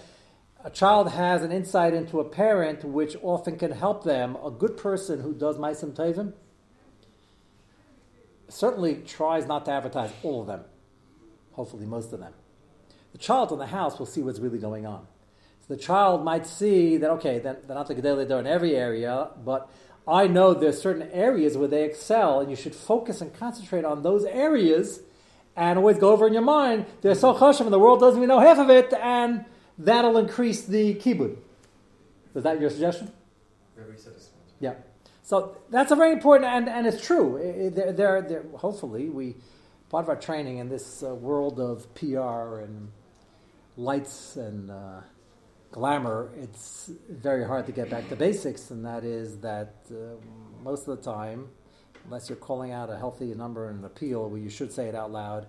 a 0.63 0.69
child 0.69 1.11
has 1.11 1.43
an 1.43 1.51
insight 1.51 1.93
into 1.93 2.19
a 2.19 2.25
parent 2.25 2.83
which 2.83 3.15
often 3.21 3.57
can 3.57 3.71
help 3.71 4.03
them. 4.03 4.35
A 4.43 4.49
good 4.49 4.77
person 4.77 5.21
who 5.21 5.33
does 5.33 5.57
Maisim 5.57 5.93
Tevim 5.93 6.33
certainly 8.49 8.95
tries 9.05 9.45
not 9.45 9.65
to 9.65 9.71
advertise 9.71 10.11
all 10.23 10.41
of 10.41 10.47
them, 10.47 10.61
hopefully, 11.53 11.85
most 11.85 12.13
of 12.13 12.19
them. 12.19 12.33
The 13.11 13.17
child 13.19 13.51
in 13.51 13.59
the 13.59 13.67
house 13.67 13.99
will 13.99 14.05
see 14.05 14.21
what's 14.21 14.39
really 14.39 14.59
going 14.59 14.85
on. 14.85 15.07
So 15.67 15.75
the 15.75 15.79
child 15.79 16.23
might 16.23 16.45
see 16.45 16.97
that, 16.97 17.09
okay, 17.11 17.39
they're 17.39 17.57
not 17.69 17.87
the 17.87 17.95
Gedele 17.95 18.39
in 18.39 18.47
every 18.47 18.75
area, 18.75 19.29
but 19.43 19.69
I 20.07 20.27
know 20.27 20.53
there's 20.53 20.81
certain 20.81 21.09
areas 21.11 21.57
where 21.57 21.67
they 21.67 21.83
excel, 21.83 22.39
and 22.39 22.49
you 22.49 22.55
should 22.55 22.75
focus 22.75 23.21
and 23.21 23.33
concentrate 23.33 23.85
on 23.85 24.03
those 24.03 24.23
areas 24.25 25.01
and 25.55 25.79
always 25.79 25.97
go 25.97 26.11
over 26.11 26.27
in 26.27 26.33
your 26.33 26.41
mind, 26.41 26.85
they're 27.01 27.15
so 27.15 27.33
chashav 27.33 27.61
and 27.61 27.73
the 27.73 27.79
world 27.79 27.99
doesn't 27.99 28.19
even 28.19 28.27
know 28.27 28.39
half 28.39 28.59
of 28.59 28.69
it, 28.69 28.93
and 28.93 29.45
that'll 29.77 30.17
increase 30.17 30.63
the 30.63 30.95
kibud. 30.95 31.37
Is 32.35 32.43
that 32.43 32.59
your 32.59 32.69
suggestion? 32.69 33.11
Yeah. 34.59 34.73
So 35.23 35.57
that's 35.69 35.91
a 35.91 35.95
very 35.95 36.11
important, 36.11 36.51
and, 36.51 36.69
and 36.69 36.85
it's 36.85 37.05
true. 37.05 37.71
There, 37.73 37.93
there, 37.93 38.21
there, 38.21 38.43
hopefully, 38.55 39.09
we 39.09 39.35
part 39.89 40.03
of 40.03 40.09
our 40.09 40.15
training 40.15 40.57
in 40.57 40.67
this 40.67 41.03
uh, 41.03 41.15
world 41.15 41.59
of 41.59 41.93
PR 41.95 42.59
and 42.59 42.91
lights 43.77 44.35
and 44.35 44.69
uh, 44.69 45.01
glamour. 45.77 46.29
It's 46.41 46.89
very 47.09 47.45
hard 47.45 47.65
to 47.65 47.73
get 47.73 47.89
back 47.89 48.07
to 48.09 48.15
basics, 48.15 48.71
and 48.71 48.85
that 48.85 49.03
is 49.03 49.37
that 49.39 49.73
uh, 49.91 49.95
most 50.63 50.87
of 50.87 50.97
the 50.97 51.03
time, 51.03 51.49
unless 52.05 52.29
you're 52.29 52.43
calling 52.49 52.71
out 52.71 52.89
a 52.89 52.97
healthy 52.97 53.33
number 53.33 53.69
and 53.69 53.79
an 53.79 53.85
appeal, 53.85 54.29
where 54.29 54.39
you 54.39 54.49
should 54.49 54.71
say 54.71 54.87
it 54.87 54.95
out 54.95 55.11
loud 55.11 55.47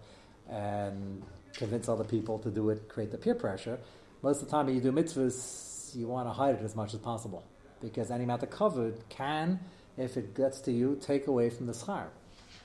and 0.49 1.23
convince 1.53 1.89
other 1.89 2.05
people 2.05 2.39
to 2.41 2.51
do 2.51 2.71
it, 2.71 2.89
create 2.89 3.12
the 3.12 3.19
peer 3.19 3.35
pressure 3.35 3.79
most 4.27 4.43
of 4.43 4.49
the 4.49 4.51
time 4.51 4.67
when 4.67 4.75
you 4.75 4.81
do 4.81 4.91
mitzvahs, 4.91 5.95
you 5.95 6.09
want 6.09 6.27
to 6.29 6.33
hide 6.33 6.57
it 6.57 6.62
as 6.62 6.75
much 6.75 6.95
as 6.95 7.01
possible 7.01 7.45
because 7.81 8.11
any 8.11 8.25
amount 8.25 8.43
of 8.43 8.51
covered 8.51 9.09
can, 9.09 9.61
if 9.97 10.17
it 10.17 10.35
gets 10.35 10.61
to 10.62 10.73
you, 10.73 10.99
take 11.01 11.27
away 11.27 11.51
from 11.51 11.67
the 11.67 11.73
schar. 11.73 12.07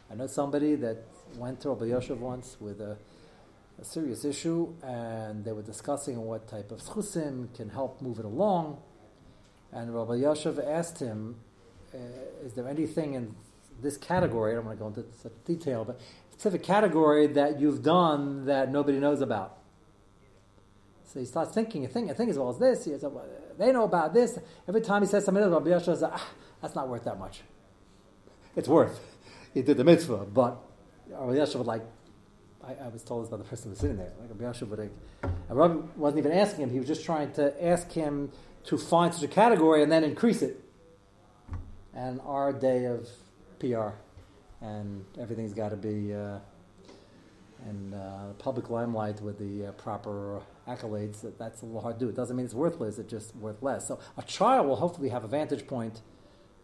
I 0.09 0.15
know 0.15 0.27
somebody 0.27 0.75
that 0.75 1.05
went 1.35 1.61
to 1.61 1.69
Rabbi 1.69 1.85
Yoshev 1.85 2.17
once 2.17 2.57
with 2.59 2.81
a, 2.81 2.97
a 3.81 3.85
serious 3.85 4.23
issue, 4.23 4.73
and 4.83 5.43
they 5.43 5.51
were 5.51 5.63
discussing 5.63 6.21
what 6.21 6.47
type 6.47 6.71
of 6.71 6.79
schusim 6.81 7.53
can 7.55 7.69
help 7.69 8.01
move 8.01 8.19
it 8.19 8.25
along. 8.25 8.79
And 9.71 9.93
Rabbi 9.93 10.13
Yoshev 10.13 10.63
asked 10.65 10.99
him, 10.99 11.37
uh, 11.93 11.97
"Is 12.45 12.53
there 12.53 12.67
anything 12.67 13.15
in 13.15 13.35
this 13.81 13.97
category? 13.97 14.51
I 14.51 14.55
don't 14.55 14.65
want 14.65 14.77
to 14.77 14.83
go 14.83 14.87
into 14.87 15.05
such 15.17 15.33
detail, 15.45 15.83
but 15.83 15.99
specific 16.31 16.63
category 16.63 17.27
that 17.27 17.59
you've 17.59 17.81
done 17.81 18.45
that 18.45 18.71
nobody 18.71 18.99
knows 18.99 19.21
about?" 19.21 19.57
So 21.11 21.19
he 21.19 21.25
starts 21.25 21.53
thinking, 21.53 21.85
thinking, 21.87 22.07
thinking 22.15 22.29
as 22.29 22.37
well 22.37 22.49
as 22.49 22.57
this. 22.57 22.85
He 22.85 22.91
says, 22.91 23.03
well, 23.03 23.25
they 23.57 23.73
know 23.73 23.83
about 23.83 24.13
this. 24.13 24.39
Every 24.65 24.79
time 24.79 25.01
he 25.01 25.07
says 25.09 25.25
something 25.25 25.43
else, 25.43 25.51
Rabbi 25.51 25.69
Yoshev 25.69 25.97
says, 25.97 26.03
ah, 26.03 26.29
that's 26.61 26.73
not 26.73 26.87
worth 26.87 27.03
that 27.03 27.19
much. 27.19 27.41
It's 28.55 28.69
worth. 28.69 28.97
He 29.53 29.61
did 29.61 29.75
the 29.75 29.83
mitzvah, 29.83 30.25
but 30.33 30.63
Rabbi 31.09 31.33
Yoshev 31.33 31.55
would 31.55 31.67
like, 31.67 31.81
I, 32.65 32.85
I, 32.85 32.87
was 32.89 33.03
told 33.03 33.23
this 33.23 33.29
by 33.29 33.37
the 33.37 33.43
person 33.43 33.65
who 33.65 33.69
was 33.71 33.79
sitting 33.79 33.97
there, 33.97 34.11
like 34.19 34.29
Rabbi 34.29 34.45
and 35.23 35.57
Rabbi 35.57 35.87
wasn't 35.95 36.19
even 36.19 36.37
asking 36.37 36.63
him, 36.63 36.69
he 36.71 36.79
was 36.79 36.87
just 36.87 37.03
trying 37.03 37.31
to 37.33 37.65
ask 37.65 37.91
him 37.91 38.31
to 38.65 38.77
find 38.77 39.13
such 39.13 39.23
a 39.23 39.27
category 39.27 39.83
and 39.83 39.91
then 39.91 40.03
increase 40.03 40.41
it. 40.41 40.63
And 41.93 42.21
our 42.25 42.53
day 42.53 42.85
of 42.85 43.07
PR, 43.59 43.89
and 44.61 45.05
everything's 45.19 45.53
got 45.53 45.69
to 45.69 45.75
be 45.75 46.13
uh, 46.13 46.37
in 47.69 47.93
uh, 47.93 48.33
public 48.37 48.69
limelight 48.69 49.21
with 49.21 49.39
the 49.39 49.67
uh, 49.67 49.71
proper 49.73 50.41
accolades, 50.67 51.21
that, 51.21 51.37
that's 51.37 51.61
a 51.61 51.65
little 51.65 51.81
hard 51.81 51.99
to 51.99 52.05
do. 52.05 52.09
It 52.09 52.15
doesn't 52.15 52.35
mean 52.35 52.45
it's 52.45 52.53
worthless, 52.53 52.97
it's 52.99 53.09
just 53.09 53.35
worth 53.35 53.61
less. 53.61 53.87
So 53.87 53.99
a 54.17 54.23
child 54.23 54.67
will 54.67 54.75
hopefully 54.75 55.09
have 55.09 55.23
a 55.23 55.27
vantage 55.27 55.67
point 55.67 56.01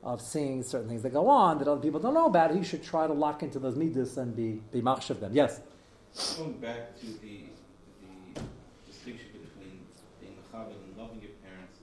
of 0.04 0.22
seeing 0.22 0.64
certain 0.64 0.88
things 0.88 1.02
that 1.04 1.12
go 1.12 1.28
on 1.28 1.58
that 1.58 1.68
other 1.68 1.82
people 1.82 2.00
don't 2.00 2.14
know 2.14 2.28
about. 2.28 2.56
He 2.56 2.64
should 2.64 2.84
try 2.84 3.08
to 3.08 3.14
lock 3.14 3.44
into 3.44 3.60
those 3.60 3.76
midas 3.76 4.18
and 4.18 4.36
be, 4.36 4.62
be 4.72 4.80
of 4.80 5.20
them. 5.20 5.34
Yes? 5.34 5.60
Going 6.38 6.54
back 6.54 7.00
to 7.00 7.06
the, 7.06 7.46
the 8.36 8.42
distinction 8.86 9.28
between 9.34 9.80
being 10.22 10.36
chavod 10.52 10.72
and 10.72 10.98
loving 10.98 11.22
your 11.22 11.32
parents, 11.44 11.78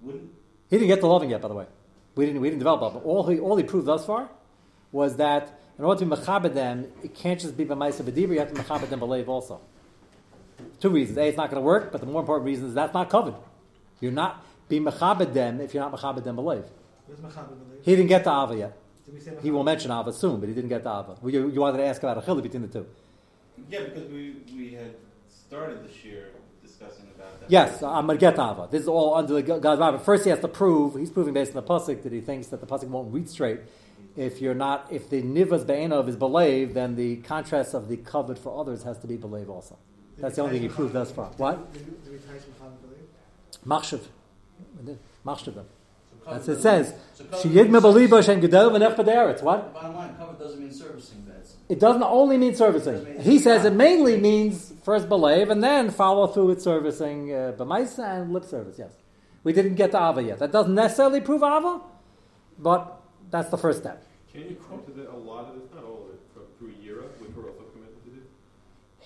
wouldn't... 0.00 0.30
He 0.70 0.76
didn't 0.76 0.88
get 0.88 1.00
to 1.00 1.06
loving 1.06 1.30
yet, 1.30 1.40
by 1.40 1.48
the 1.48 1.54
way. 1.54 1.66
We 2.14 2.26
didn't, 2.26 2.40
we 2.40 2.48
didn't 2.48 2.60
develop 2.60 2.80
that. 2.80 3.00
But 3.00 3.08
all 3.08 3.26
he, 3.26 3.38
all 3.38 3.56
he 3.56 3.62
proved 3.64 3.86
thus 3.86 4.04
far 4.04 4.28
was 4.92 5.16
that 5.16 5.60
in 5.78 5.84
order 5.84 6.00
to 6.00 6.06
be 6.06 6.16
mechabed 6.16 6.54
them, 6.54 6.86
it 7.02 7.14
can't 7.14 7.38
just 7.38 7.56
be 7.56 7.64
b'maisa 7.64 8.02
b'dibra, 8.02 8.32
you 8.32 8.38
have 8.40 8.52
to 8.52 8.60
mechabed 8.60 8.88
them 8.88 9.00
b'leiv 9.00 9.28
also. 9.28 9.60
Two 10.80 10.90
reasons. 10.90 11.16
A, 11.18 11.28
it's 11.28 11.36
not 11.36 11.50
going 11.50 11.62
to 11.62 11.64
work, 11.64 11.92
but 11.92 12.00
the 12.00 12.06
more 12.06 12.20
important 12.20 12.46
reason 12.46 12.66
is 12.66 12.74
that's 12.74 12.92
not 12.92 13.08
covered. 13.08 13.34
You're 14.00 14.12
not 14.12 14.44
being 14.68 14.82
mechabed 14.82 15.32
them 15.32 15.60
if 15.60 15.72
you're 15.72 15.82
not 15.82 15.92
mechabed 15.92 16.24
them 16.24 16.36
b'leiv. 16.36 16.64
He 17.82 17.92
didn't 17.96 18.08
get 18.08 18.24
to 18.24 18.30
Ava 18.30 18.56
yet. 18.56 18.76
He 19.42 19.50
will 19.50 19.64
mention 19.64 19.90
Ava 19.90 20.12
soon, 20.12 20.40
but 20.40 20.48
he 20.48 20.54
didn't 20.54 20.68
get 20.68 20.82
to 20.82 20.88
Ava. 20.90 21.16
You, 21.24 21.48
you 21.48 21.60
wanted 21.60 21.78
to 21.78 21.84
ask 21.84 22.02
about 22.02 22.18
a 22.18 22.20
chiluk 22.20 22.42
between 22.42 22.62
the 22.62 22.68
two. 22.68 22.86
Yeah, 23.70 23.84
because 23.84 24.08
we, 24.10 24.36
we 24.54 24.74
had 24.74 24.94
started 25.28 25.88
this 25.88 26.04
year 26.04 26.30
discussing 26.62 27.06
about 27.14 27.40
that. 27.40 27.50
Yes, 27.50 27.82
I'm 27.82 28.06
going 28.06 28.18
to 28.18 28.20
get 28.20 28.36
to 28.36 28.68
This 28.70 28.82
is 28.82 28.88
all 28.88 29.14
under 29.14 29.34
the 29.34 29.42
God's 29.42 29.80
But 29.80 30.04
first, 30.04 30.24
he 30.24 30.30
has 30.30 30.40
to 30.40 30.48
prove, 30.48 30.96
he's 30.96 31.10
proving 31.10 31.34
based 31.34 31.54
on 31.54 31.64
the 31.64 31.68
Pasuk 31.68 32.02
that 32.02 32.12
he 32.12 32.20
thinks 32.20 32.48
that 32.48 32.60
the 32.60 32.66
Pasuk 32.66 32.88
won't 32.88 33.12
read 33.12 33.28
straight 33.28 33.60
if 34.18 34.40
you're 34.40 34.54
not, 34.54 34.88
if 34.90 35.08
the 35.08 35.22
nivas 35.22 35.64
be'enov 35.64 36.08
is 36.08 36.16
believe, 36.16 36.74
then 36.74 36.96
the 36.96 37.16
contrast 37.18 37.72
of 37.72 37.88
the 37.88 37.96
covered 37.96 38.38
for 38.38 38.60
others 38.60 38.82
has 38.82 38.98
to 38.98 39.06
be 39.06 39.16
believe 39.16 39.48
also. 39.48 39.78
That's 40.18 40.34
the 40.34 40.42
only 40.42 40.54
thing 40.54 40.62
he 40.62 40.68
proved 40.68 40.92
thus 40.92 41.12
far. 41.12 41.26
What? 41.36 41.72
Machshav. 43.64 44.00
Machshav 45.24 45.54
them. 45.54 45.66
That's 46.30 46.48
it 46.48 46.60
says. 46.60 46.94
Sheyigma 47.18 47.80
beliba 47.80 48.24
shen 48.24 48.40
gedel 48.40 48.70
v'nech 48.70 48.96
b'deretz. 48.96 49.42
What? 49.42 49.74
Bottom 49.74 49.94
line, 49.94 50.14
covered 50.16 50.38
doesn't 50.38 50.60
mean 50.60 50.72
servicing 50.72 51.22
beds. 51.22 51.56
It 51.68 51.80
doesn't 51.80 52.02
only 52.02 52.38
mean 52.38 52.54
servicing. 52.54 53.20
He 53.20 53.38
says 53.38 53.64
it 53.64 53.72
mainly 53.72 54.18
means 54.18 54.72
first 54.82 55.08
believe 55.08 55.50
and 55.50 55.62
then 55.62 55.90
follow 55.90 56.26
through 56.26 56.46
with 56.46 56.62
servicing 56.62 57.32
uh, 57.32 57.52
b'maisa 57.58 58.22
and 58.22 58.32
lip 58.32 58.44
service. 58.44 58.76
Yes, 58.78 58.92
we 59.44 59.52
didn't 59.52 59.74
get 59.74 59.90
to 59.92 59.98
ava 59.98 60.22
yet. 60.22 60.38
That 60.38 60.52
doesn't 60.52 60.74
necessarily 60.74 61.20
prove 61.20 61.42
ava, 61.42 61.80
but 62.58 63.00
that's 63.30 63.50
the 63.50 63.58
first 63.58 63.80
step. 63.80 64.04
Can 64.32 64.42
you 64.42 64.56
come 64.68 64.82
to 64.84 64.92
the, 64.92 65.10
a 65.10 65.16
lot 65.16 65.46
of 65.46 65.54
this, 65.60 65.64
not 65.74 65.84
all 65.84 66.04
of 66.04 66.14
it, 66.14 66.20
from, 66.32 66.42
through 66.58 66.72
Yira, 66.82 67.04
which 67.18 67.30
we're 67.34 67.50
also 67.50 67.64
committed 67.72 68.02
to 68.04 68.10
do? 68.10 68.22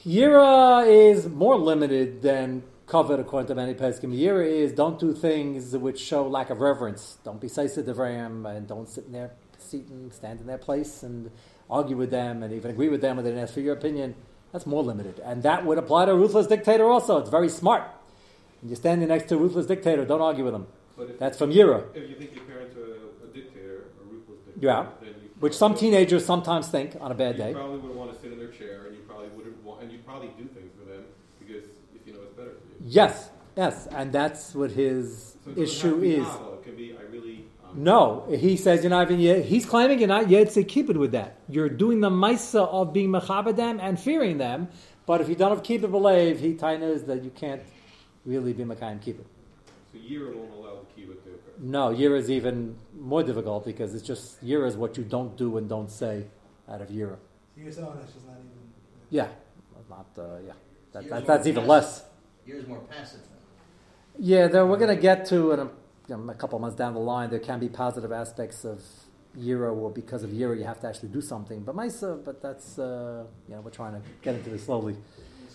Yira 0.05 0.87
is 0.87 1.29
more 1.29 1.57
limited 1.57 2.23
than 2.23 2.63
covered 2.93 3.19
according 3.19 3.47
to 3.49 3.55
many 3.55 3.73
Peskim. 3.73 4.15
Yira 4.15 4.47
is 4.47 4.71
don't 4.71 4.99
do 4.99 5.15
things 5.15 5.75
which 5.75 5.99
show 5.99 6.29
lack 6.29 6.51
of 6.51 6.61
reverence. 6.61 7.17
Don't 7.25 7.41
be 7.41 7.47
Devram 7.47 8.45
and 8.45 8.69
don't 8.69 8.87
sit 8.87 9.07
in 9.07 9.13
their 9.13 9.31
seat 9.57 9.87
and 9.89 10.13
stand 10.13 10.43
in 10.43 10.47
their 10.47 10.59
place 10.59 11.03
and 11.03 11.31
argue 11.71 11.97
with 11.97 12.11
them 12.11 12.43
and 12.43 12.53
even 12.53 12.71
agree 12.71 12.91
with 12.91 13.01
them 13.01 13.17
when 13.17 13.25
they 13.25 13.31
didn't 13.31 13.45
ask 13.45 13.55
for 13.55 13.61
your 13.61 13.73
opinion. 13.73 14.15
That's 14.53 14.67
more 14.67 14.83
limited. 14.83 15.21
And 15.25 15.43
that 15.43 15.65
would 15.65 15.79
apply 15.79 16.05
to 16.05 16.13
a 16.13 16.15
ruthless 16.15 16.47
dictator 16.47 16.85
also. 16.85 17.17
It's 17.17 17.31
very 17.31 17.49
smart. 17.49 17.83
When 18.61 18.69
you're 18.69 18.77
standing 18.77 19.09
next 19.09 19.31
to 19.31 19.37
a 19.37 19.39
ruthless 19.39 19.65
dictator, 19.65 20.05
don't 20.05 20.21
argue 20.21 20.45
with 20.45 20.55
him. 20.55 20.67
That's 21.19 21.39
from 21.39 21.51
Yira. 21.51 21.87
If 21.95 22.11
you 22.11 22.17
think 22.17 22.35
your 22.35 22.45
parents 22.45 22.77
are 22.77 23.27
a 23.27 23.33
dictator, 23.33 23.85
a 24.03 24.13
ruthless, 24.13 24.37
yeah. 24.61 24.85
Which 25.41 25.55
some 25.55 25.75
teenagers 25.75 26.27
sometimes 26.27 26.69
think 26.69 26.99
on 27.01 27.11
a 27.11 27.15
bad 27.15 27.37
you 27.37 27.43
day. 27.43 27.49
You 27.49 27.57
probably 27.57 27.79
would 27.79 27.97
want 27.97 28.13
to 28.13 28.21
sit 28.21 28.33
in 28.33 28.39
their 28.39 28.49
chair, 28.49 28.85
and 28.85 28.95
you 28.95 29.03
probably 29.09 29.29
wouldn't 29.29 29.65
want, 29.65 29.83
and 29.83 29.91
you 29.91 29.99
probably 30.05 30.29
do 30.37 30.45
things 30.45 30.71
for 30.79 30.85
them 30.85 31.05
because 31.41 31.65
if 31.97 32.07
you 32.07 32.13
know 32.13 32.21
it's 32.21 32.37
better 32.37 32.51
for 32.51 32.67
you. 32.67 32.72
Yes, 32.85 33.31
yes, 33.57 33.87
and 33.91 34.13
that's 34.13 34.55
what 34.55 34.71
his 34.73 35.37
so 35.45 35.61
issue 35.61 36.03
is. 36.03 36.27
Be, 36.77 36.97
really. 37.11 37.45
Um, 37.65 37.85
no, 37.85 38.27
he 38.31 38.57
says 38.57 38.83
you're 38.83 38.91
not 38.91 39.07
even 39.09 39.21
yet. 39.21 39.45
He's 39.45 39.67
claiming 39.67 39.99
you're 39.99 40.09
not 40.09 40.29
yet 40.29 40.51
to 40.51 40.65
keep 40.65 40.91
it 40.91 40.97
with 40.97 41.13
that. 41.13 41.37
You're 41.49 41.69
doing 41.69 42.01
the 42.01 42.11
maisa 42.11 42.67
of 42.67 42.93
being 42.93 43.13
them 43.13 43.79
and 43.81 44.01
fearing 44.01 44.39
them, 44.39 44.69
but 45.07 45.21
if 45.21 45.29
you 45.29 45.35
don't 45.35 45.51
have 45.51 45.63
keep 45.63 45.85
it 45.85 45.91
believe, 45.91 46.41
he 46.41 46.55
knows 46.55 47.05
that 47.05 47.23
you 47.23 47.31
can't 47.31 47.63
really 48.25 48.53
be 48.53 48.65
makayim 48.65 49.01
keep 49.01 49.21
it. 49.21 49.27
So 49.93 49.99
year 49.99 50.35
won't 50.35 50.53
allow 50.53 50.81
the 50.81 50.95
keep 50.95 51.11
it 51.11 51.23
to 51.25 51.31
occur. 51.31 51.53
No, 51.59 51.91
year 51.91 52.17
is 52.17 52.31
even 52.31 52.77
more 52.99 53.23
difficult 53.23 53.65
because 53.65 53.95
it's 53.95 54.07
just 54.07 54.43
Yira 54.45 54.67
is 54.67 54.77
what 54.77 54.97
you 54.97 55.05
don't 55.05 55.37
do 55.37 55.59
and 55.59 55.69
don't 55.69 55.91
say 55.91 56.25
out 56.69 56.81
of 56.81 56.89
Yira. 56.89 57.19
Year's 57.57 57.79
own, 57.79 57.97
that's 57.99 58.13
just 58.13 58.27
not 58.27 58.37
even. 58.39 58.51
Yeah, 59.11 59.29
not 59.91 60.07
uh, 60.17 60.39
yeah. 60.47 60.53
That, 60.93 61.09
that, 61.09 61.27
that's 61.27 61.47
even 61.47 61.67
less. 61.67 62.05
Year's 62.47 62.67
more 62.67 62.81
passive. 62.81 63.21
Yeah, 64.19 64.49
though 64.49 64.67
we're 64.67 64.79
going 64.79 64.95
to 64.95 65.01
get 65.01 65.27
to 65.27 65.53
in 65.53 65.61
a, 65.61 65.65
you 66.09 66.17
know, 66.17 66.31
a 66.31 66.35
couple 66.35 66.59
months 66.59 66.77
down 66.77 66.95
the 66.95 67.01
line. 67.01 67.31
There 67.31 67.39
can 67.39 67.61
be 67.61 67.69
positive 67.69 68.13
aspects 68.13 68.65
of 68.65 68.83
Euro, 69.37 69.75
or 69.75 69.91
because 69.91 70.23
of 70.23 70.33
Euro, 70.35 70.55
you 70.55 70.65
have 70.65 70.81
to 70.81 70.89
actually 70.89 71.09
do 71.09 71.23
something. 71.23 71.61
But 71.61 71.75
Maisa, 71.75 72.23
but 72.23 72.43
that's 72.43 72.79
uh, 72.79 73.25
you 73.49 73.55
know 73.55 73.61
we're 73.63 73.71
trying 73.71 73.95
to 73.95 74.03
get 74.21 74.35
into 74.35 74.51
this 74.51 74.65
slowly. 74.65 74.97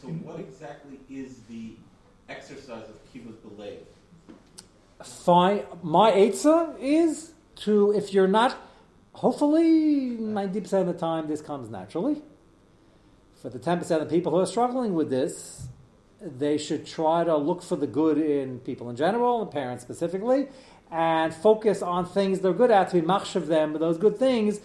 So, 0.01 0.07
what 0.07 0.39
exactly 0.39 0.99
is 1.09 1.39
the 1.49 1.75
exercise 2.29 2.89
of 2.89 3.13
kibbutz 3.13 3.41
belief? 3.41 3.79
Fine. 5.03 5.63
My 5.83 6.09
answer 6.09 6.73
is 6.79 7.33
to 7.57 7.91
if 7.91 8.13
you're 8.13 8.27
not, 8.27 8.57
hopefully 9.13 10.17
ninety 10.17 10.61
percent 10.61 10.87
of 10.87 10.95
the 10.95 10.99
time 10.99 11.27
this 11.27 11.41
comes 11.41 11.69
naturally. 11.69 12.23
For 13.35 13.49
the 13.49 13.59
ten 13.59 13.77
percent 13.77 14.01
of 14.01 14.09
the 14.09 14.15
people 14.15 14.31
who 14.31 14.39
are 14.39 14.47
struggling 14.47 14.95
with 14.95 15.11
this, 15.11 15.67
they 16.21 16.57
should 16.57 16.85
try 16.85 17.23
to 17.23 17.35
look 17.35 17.61
for 17.61 17.75
the 17.75 17.87
good 17.87 18.17
in 18.17 18.59
people 18.59 18.89
in 18.89 18.95
general 18.95 19.41
and 19.41 19.51
parents 19.51 19.83
specifically, 19.83 20.47
and 20.91 21.33
focus 21.33 21.81
on 21.81 22.05
things 22.05 22.39
they're 22.39 22.53
good 22.53 22.71
at 22.71 22.89
to 22.91 23.01
be 23.01 23.07
of 23.07 23.47
them. 23.47 23.73
Those 23.73 23.97
good 23.97 24.17
things. 24.17 24.59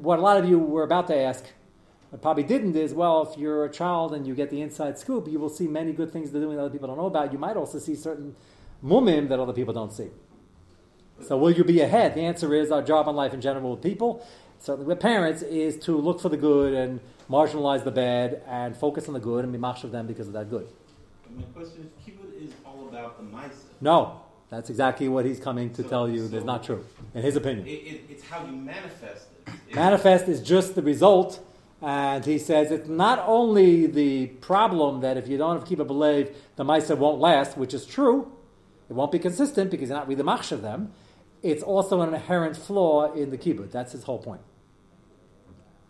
What 0.00 0.18
a 0.18 0.22
lot 0.22 0.38
of 0.38 0.48
you 0.48 0.58
were 0.58 0.82
about 0.82 1.06
to 1.08 1.16
ask, 1.16 1.44
I 2.12 2.16
probably 2.16 2.42
didn't, 2.44 2.76
is 2.76 2.94
well, 2.94 3.28
if 3.30 3.38
you're 3.38 3.64
a 3.64 3.70
child 3.70 4.14
and 4.14 4.26
you 4.26 4.34
get 4.34 4.50
the 4.50 4.62
inside 4.62 4.98
scoop, 4.98 5.28
you 5.28 5.38
will 5.38 5.48
see 5.48 5.66
many 5.66 5.92
good 5.92 6.12
things 6.12 6.30
they're 6.30 6.40
doing 6.40 6.56
that 6.56 6.62
other 6.62 6.70
people 6.70 6.88
don't 6.88 6.96
know 6.96 7.06
about. 7.06 7.32
You 7.32 7.38
might 7.38 7.56
also 7.56 7.78
see 7.78 7.94
certain 7.94 8.34
mumim 8.82 9.28
that 9.28 9.38
other 9.38 9.52
people 9.52 9.74
don't 9.74 9.92
see. 9.92 10.08
So 11.20 11.36
will 11.36 11.50
you 11.50 11.64
be 11.64 11.80
ahead? 11.80 12.14
The 12.14 12.22
answer 12.22 12.54
is 12.54 12.70
our 12.70 12.82
job 12.82 13.08
in 13.08 13.16
life 13.16 13.34
in 13.34 13.40
general 13.40 13.72
with 13.72 13.82
people, 13.82 14.24
certainly 14.58 14.86
with 14.86 15.00
parents, 15.00 15.42
is 15.42 15.76
to 15.80 15.96
look 15.96 16.20
for 16.20 16.28
the 16.28 16.36
good 16.36 16.74
and 16.74 17.00
marginalize 17.30 17.84
the 17.84 17.90
bad 17.90 18.42
and 18.46 18.76
focus 18.76 19.08
on 19.08 19.14
the 19.14 19.20
good 19.20 19.44
and 19.44 19.52
be 19.52 19.58
mash 19.58 19.84
of 19.84 19.92
them 19.92 20.06
because 20.06 20.26
of 20.26 20.32
that 20.32 20.50
good. 20.50 20.68
My 21.36 21.42
question 21.54 21.90
is, 21.90 22.12
kibbutz 22.12 22.42
is 22.42 22.54
all 22.64 22.88
about 22.88 23.18
the 23.18 23.36
ma'isa. 23.36 23.66
No, 23.80 24.22
that's 24.48 24.70
exactly 24.70 25.08
what 25.08 25.24
he's 25.24 25.38
coming 25.38 25.72
to 25.74 25.82
so, 25.82 25.88
tell 25.88 26.08
you. 26.08 26.22
So 26.22 26.28
that's 26.28 26.44
not 26.44 26.64
true, 26.64 26.84
in 27.14 27.22
his 27.22 27.36
opinion. 27.36 27.66
It, 27.66 27.70
it, 27.70 28.00
it's 28.08 28.24
how 28.24 28.44
you 28.46 28.52
manifest 28.52 29.26
it. 29.46 29.52
It's 29.66 29.76
manifest 29.76 30.28
is 30.28 30.40
just 30.42 30.74
the 30.74 30.82
result. 30.82 31.44
And 31.80 32.24
he 32.24 32.38
says 32.38 32.72
it's 32.72 32.88
not 32.88 33.22
only 33.24 33.86
the 33.86 34.26
problem 34.26 35.00
that 35.02 35.16
if 35.16 35.28
you 35.28 35.38
don't 35.38 35.60
have 35.60 35.68
kibbutz 35.68 35.86
believe, 35.86 36.36
the 36.56 36.64
ma'isa 36.64 36.96
won't 36.96 37.20
last, 37.20 37.56
which 37.56 37.72
is 37.72 37.86
true, 37.86 38.32
it 38.88 38.94
won't 38.94 39.12
be 39.12 39.18
consistent 39.18 39.70
because 39.70 39.90
you're 39.90 39.98
not 39.98 40.08
really 40.08 40.22
of 40.22 40.62
them. 40.62 40.92
It's 41.42 41.62
also 41.62 42.00
an 42.00 42.12
inherent 42.12 42.56
flaw 42.56 43.12
in 43.12 43.30
the 43.30 43.38
kibbutz. 43.38 43.70
That's 43.70 43.92
his 43.92 44.02
whole 44.02 44.18
point. 44.18 44.40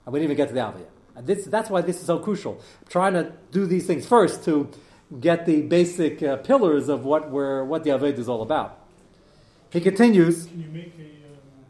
And 0.04 0.12
we 0.12 0.18
didn't 0.18 0.32
even 0.32 0.36
get 0.36 0.48
to 0.48 0.54
the 0.54 0.60
Alva 0.60 0.80
yet. 0.80 0.90
And 1.18 1.26
this, 1.26 1.46
that's 1.46 1.68
why 1.68 1.80
this 1.80 1.96
is 1.96 2.06
so 2.06 2.20
crucial. 2.20 2.62
I'm 2.80 2.88
trying 2.88 3.14
to 3.14 3.32
do 3.50 3.66
these 3.66 3.88
things 3.88 4.06
first 4.06 4.44
to 4.44 4.70
get 5.18 5.46
the 5.46 5.62
basic 5.62 6.22
uh, 6.22 6.36
pillars 6.36 6.88
of 6.88 7.04
what 7.04 7.28
we're, 7.32 7.64
what 7.64 7.82
the 7.82 7.90
Aved 7.90 8.18
is 8.18 8.28
all 8.28 8.40
about. 8.40 8.78
He 9.70 9.80
continues. 9.80 10.46
Can 10.46 10.62
you 10.62 10.68
make 10.68 10.94
a 10.96 11.02
um, 11.26 11.64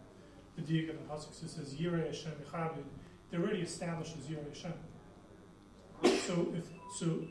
the 0.56 0.62
diak 0.62 0.88
the 0.88 0.92
pasuk 1.10 1.40
that 1.40 1.48
says 1.48 1.74
Yirei 1.74 2.06
Hashem 2.06 2.32
Echabed? 2.44 2.84
They're 3.30 3.40
already 3.40 3.62
as 3.62 3.78
Yirei 3.78 4.48
Hashem. 4.48 4.74
So 6.26 6.52
if 6.54 6.64
so. 6.98 7.22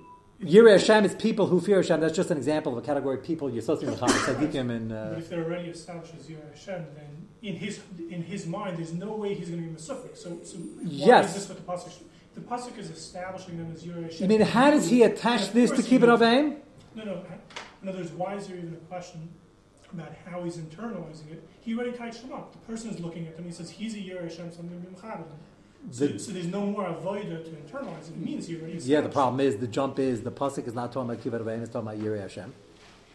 Yirei 0.41 0.73
Hashem 0.73 1.05
is 1.05 1.15
people 1.15 1.47
who 1.47 1.59
fear 1.59 1.77
Hashem. 1.77 1.99
That's 1.99 2.15
just 2.15 2.29
an 2.29 2.37
example 2.37 2.71
of 2.71 2.83
a 2.83 2.85
category 2.85 3.17
of 3.17 3.23
people 3.23 3.49
you're 3.49 3.59
associating 3.59 3.89
with 3.89 3.99
Tzaddikim, 3.99 4.69
and 4.69 4.91
uh, 4.91 5.09
But 5.09 5.17
if 5.19 5.29
they're 5.29 5.43
already 5.43 5.69
established 5.69 6.13
as 6.19 6.27
Yirei 6.27 6.49
Hashem, 6.51 6.85
then 6.95 7.27
in 7.41 7.55
his 7.55 7.79
in 8.09 8.21
his 8.21 8.45
mind, 8.45 8.77
there's 8.77 8.93
no 8.93 9.15
way 9.15 9.33
he's 9.33 9.49
going 9.49 9.67
to 9.67 9.75
a 9.75 9.79
suffix. 9.79 10.21
So, 10.21 10.37
so 10.43 10.57
why 10.57 10.81
Yes. 10.83 11.35
is 11.35 11.47
this 11.47 11.49
what 11.49 11.65
the 11.65 11.89
pasuk? 11.89 12.03
The 12.35 12.41
pasuk 12.41 12.77
is 12.77 12.91
establishing 12.91 13.57
them 13.57 13.71
as 13.73 13.83
Yirei 13.83 14.03
Hashem. 14.03 14.25
I 14.25 14.27
mean, 14.27 14.41
how 14.41 14.69
does 14.69 14.87
he 14.89 15.01
attach 15.03 15.51
this 15.53 15.71
to 15.71 15.81
keep 15.81 16.03
it 16.03 16.09
of 16.09 16.21
aim? 16.21 16.57
No, 16.93 17.03
no. 17.03 17.23
In 17.81 17.89
other 17.89 17.99
words, 17.99 18.11
why 18.11 18.35
is 18.35 18.47
there 18.47 18.57
even 18.57 18.73
a 18.73 18.85
question 18.87 19.29
about 19.91 20.13
how 20.25 20.43
he's 20.43 20.57
internalizing 20.57 21.31
it? 21.31 21.47
He 21.61 21.73
already 21.75 21.93
tied 21.97 22.15
up. 22.31 22.51
The 22.51 22.59
person 22.59 22.91
is 22.91 22.99
looking 22.99 23.25
at 23.27 23.35
them. 23.37 23.45
He 23.45 23.51
says 23.51 23.71
he's 23.71 23.95
a 23.95 23.97
Yirei 23.97 24.23
Hashem, 24.23 24.51
so 24.51 24.59
I'm 24.59 24.67
going 24.67 24.81
to 24.81 24.87
be 24.87 24.93
him. 25.87 25.93
So, 25.93 26.17
so 26.17 26.31
there's 26.31 26.47
no 26.47 26.65
more 26.65 26.85
avoida 26.85 27.43
to 27.43 27.49
internalize 27.49 28.07
it. 28.09 28.13
It 28.13 28.17
means 28.17 28.47
he 28.47 28.55
already. 28.57 28.77
Yeah, 28.79 29.01
the 29.01 29.09
problem 29.09 29.39
is 29.39 29.57
the 29.57 29.67
jump 29.67 29.99
is 29.99 30.21
the 30.21 30.31
pasuk 30.31 30.67
is 30.67 30.73
not 30.73 30.91
talking 30.91 31.09
about 31.09 31.23
kibbutz 31.23 31.41
avayim; 31.43 31.61
it's 31.63 31.71
talking 31.71 31.87
about 31.87 31.99
Yirei 31.99 32.21
Hashem, 32.21 32.53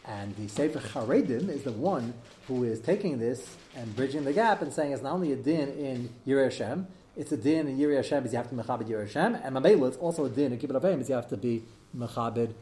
and 0.07 0.35
the 0.37 0.49
Sefer 0.49 0.79
Charedim 0.81 1.49
is 1.49 1.63
the 1.65 1.73
one 1.73 2.15
who 2.49 2.65
is 2.65 2.81
taking 2.81 3.19
this 3.19 3.57
and 3.77 3.95
bridging 3.95 4.25
the 4.25 4.33
gap 4.33 4.63
and 4.63 4.73
saying 4.73 4.93
it's 4.93 5.03
not 5.03 5.13
only 5.13 5.33
a 5.33 5.37
din 5.37 5.69
in 5.71 6.11
Yirei 6.27 6.45
Hashem, 6.45 6.87
it's 7.17 7.33
a 7.33 7.37
din 7.37 7.69
in 7.69 7.79
Yirei 7.79 7.97
Hashem 7.97 8.25
is 8.27 8.33
you 8.33 8.39
have 8.39 8.49
to 8.49 8.55
mechabed 8.55 8.89
Yirei 8.89 9.03
Hashem, 9.07 9.35
and 9.37 9.55
Mamela 9.57 9.89
it's 9.89 9.97
also 9.99 10.25
a 10.25 10.29
din 10.29 10.53
in 10.53 10.59
kibbutz 10.59 10.81
avayim 10.81 11.01
is 11.01 11.09
you 11.09 11.15
have 11.15 11.29
to 11.29 11.37
be 11.37 11.63
mechabed 11.97 12.53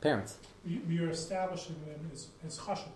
parents. 0.00 0.38
You- 0.64 0.82
You're 0.88 1.10
establishing 1.10 1.76
them 1.86 2.10
as, 2.12 2.28
as 2.46 2.58
chashav. 2.58 2.88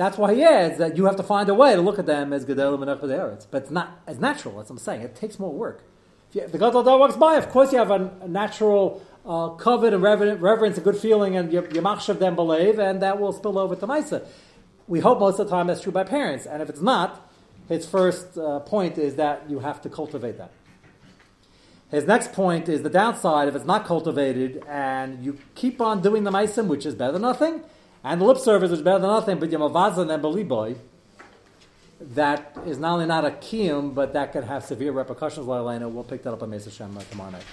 That's 0.00 0.16
why 0.16 0.32
he 0.34 0.42
adds 0.42 0.78
that 0.78 0.96
you 0.96 1.04
have 1.04 1.16
to 1.16 1.22
find 1.22 1.46
a 1.50 1.52
way 1.52 1.74
to 1.74 1.82
look 1.82 1.98
at 1.98 2.06
them 2.06 2.32
as 2.32 2.46
gedolim 2.46 2.80
and 2.80 2.90
eretz, 3.02 3.46
but 3.50 3.64
it's 3.64 3.70
not 3.70 4.00
as 4.06 4.18
natural. 4.18 4.54
What 4.54 4.70
I'm 4.70 4.78
saying. 4.78 5.02
It 5.02 5.14
takes 5.14 5.38
more 5.38 5.52
work. 5.52 5.82
If 6.30 6.36
you, 6.36 6.46
the 6.46 6.56
gadol 6.56 6.82
dog 6.82 7.00
walks 7.00 7.16
by, 7.16 7.34
of 7.36 7.50
course 7.50 7.70
you 7.70 7.76
have 7.76 7.90
a, 7.90 8.10
a 8.22 8.26
natural 8.26 9.04
uh, 9.26 9.50
covet 9.50 9.92
and 9.92 10.02
reverence, 10.02 10.40
reverence, 10.40 10.78
a 10.78 10.80
good 10.80 10.96
feeling, 10.96 11.36
and 11.36 11.52
you, 11.52 11.60
you 11.74 11.82
machshav 11.82 12.18
them 12.18 12.34
believe, 12.34 12.78
and 12.78 13.02
that 13.02 13.20
will 13.20 13.34
spill 13.34 13.58
over 13.58 13.76
to 13.76 13.86
Maisa. 13.86 14.26
We 14.88 15.00
hope 15.00 15.20
most 15.20 15.38
of 15.38 15.48
the 15.48 15.54
time 15.54 15.66
that's 15.66 15.82
true 15.82 15.92
by 15.92 16.04
parents, 16.04 16.46
and 16.46 16.62
if 16.62 16.70
it's 16.70 16.80
not, 16.80 17.30
his 17.68 17.84
first 17.84 18.38
uh, 18.38 18.60
point 18.60 18.96
is 18.96 19.16
that 19.16 19.50
you 19.50 19.58
have 19.58 19.82
to 19.82 19.90
cultivate 19.90 20.38
that. 20.38 20.52
His 21.90 22.06
next 22.06 22.32
point 22.32 22.70
is 22.70 22.82
the 22.82 22.88
downside 22.88 23.48
if 23.48 23.54
it's 23.54 23.66
not 23.66 23.84
cultivated 23.84 24.64
and 24.66 25.22
you 25.22 25.38
keep 25.54 25.78
on 25.82 26.00
doing 26.00 26.24
the 26.24 26.30
meisim, 26.30 26.68
which 26.68 26.86
is 26.86 26.94
better 26.94 27.12
than 27.12 27.22
nothing, 27.22 27.64
and 28.02 28.20
the 28.20 28.24
lip 28.24 28.38
service, 28.38 28.70
is 28.70 28.82
better 28.82 28.98
than 28.98 29.10
nothing, 29.10 29.38
but 29.38 29.50
yamavazan 29.50 30.12
and 30.12 30.22
beliboy, 30.22 30.76
that 32.00 32.56
is 32.66 32.78
not 32.78 32.94
only 32.94 33.06
not 33.06 33.24
a 33.24 33.30
kiyum, 33.30 33.94
but 33.94 34.12
that 34.14 34.32
could 34.32 34.44
have 34.44 34.64
severe 34.64 34.92
repercussions. 34.92 35.46
Lailena, 35.46 35.90
we'll 35.90 36.04
pick 36.04 36.22
that 36.22 36.32
up 36.32 36.42
on 36.42 36.50
Mesa 36.50 36.70
Shem 36.70 36.96
uh, 36.96 37.02
tomorrow 37.10 37.30
night. 37.30 37.44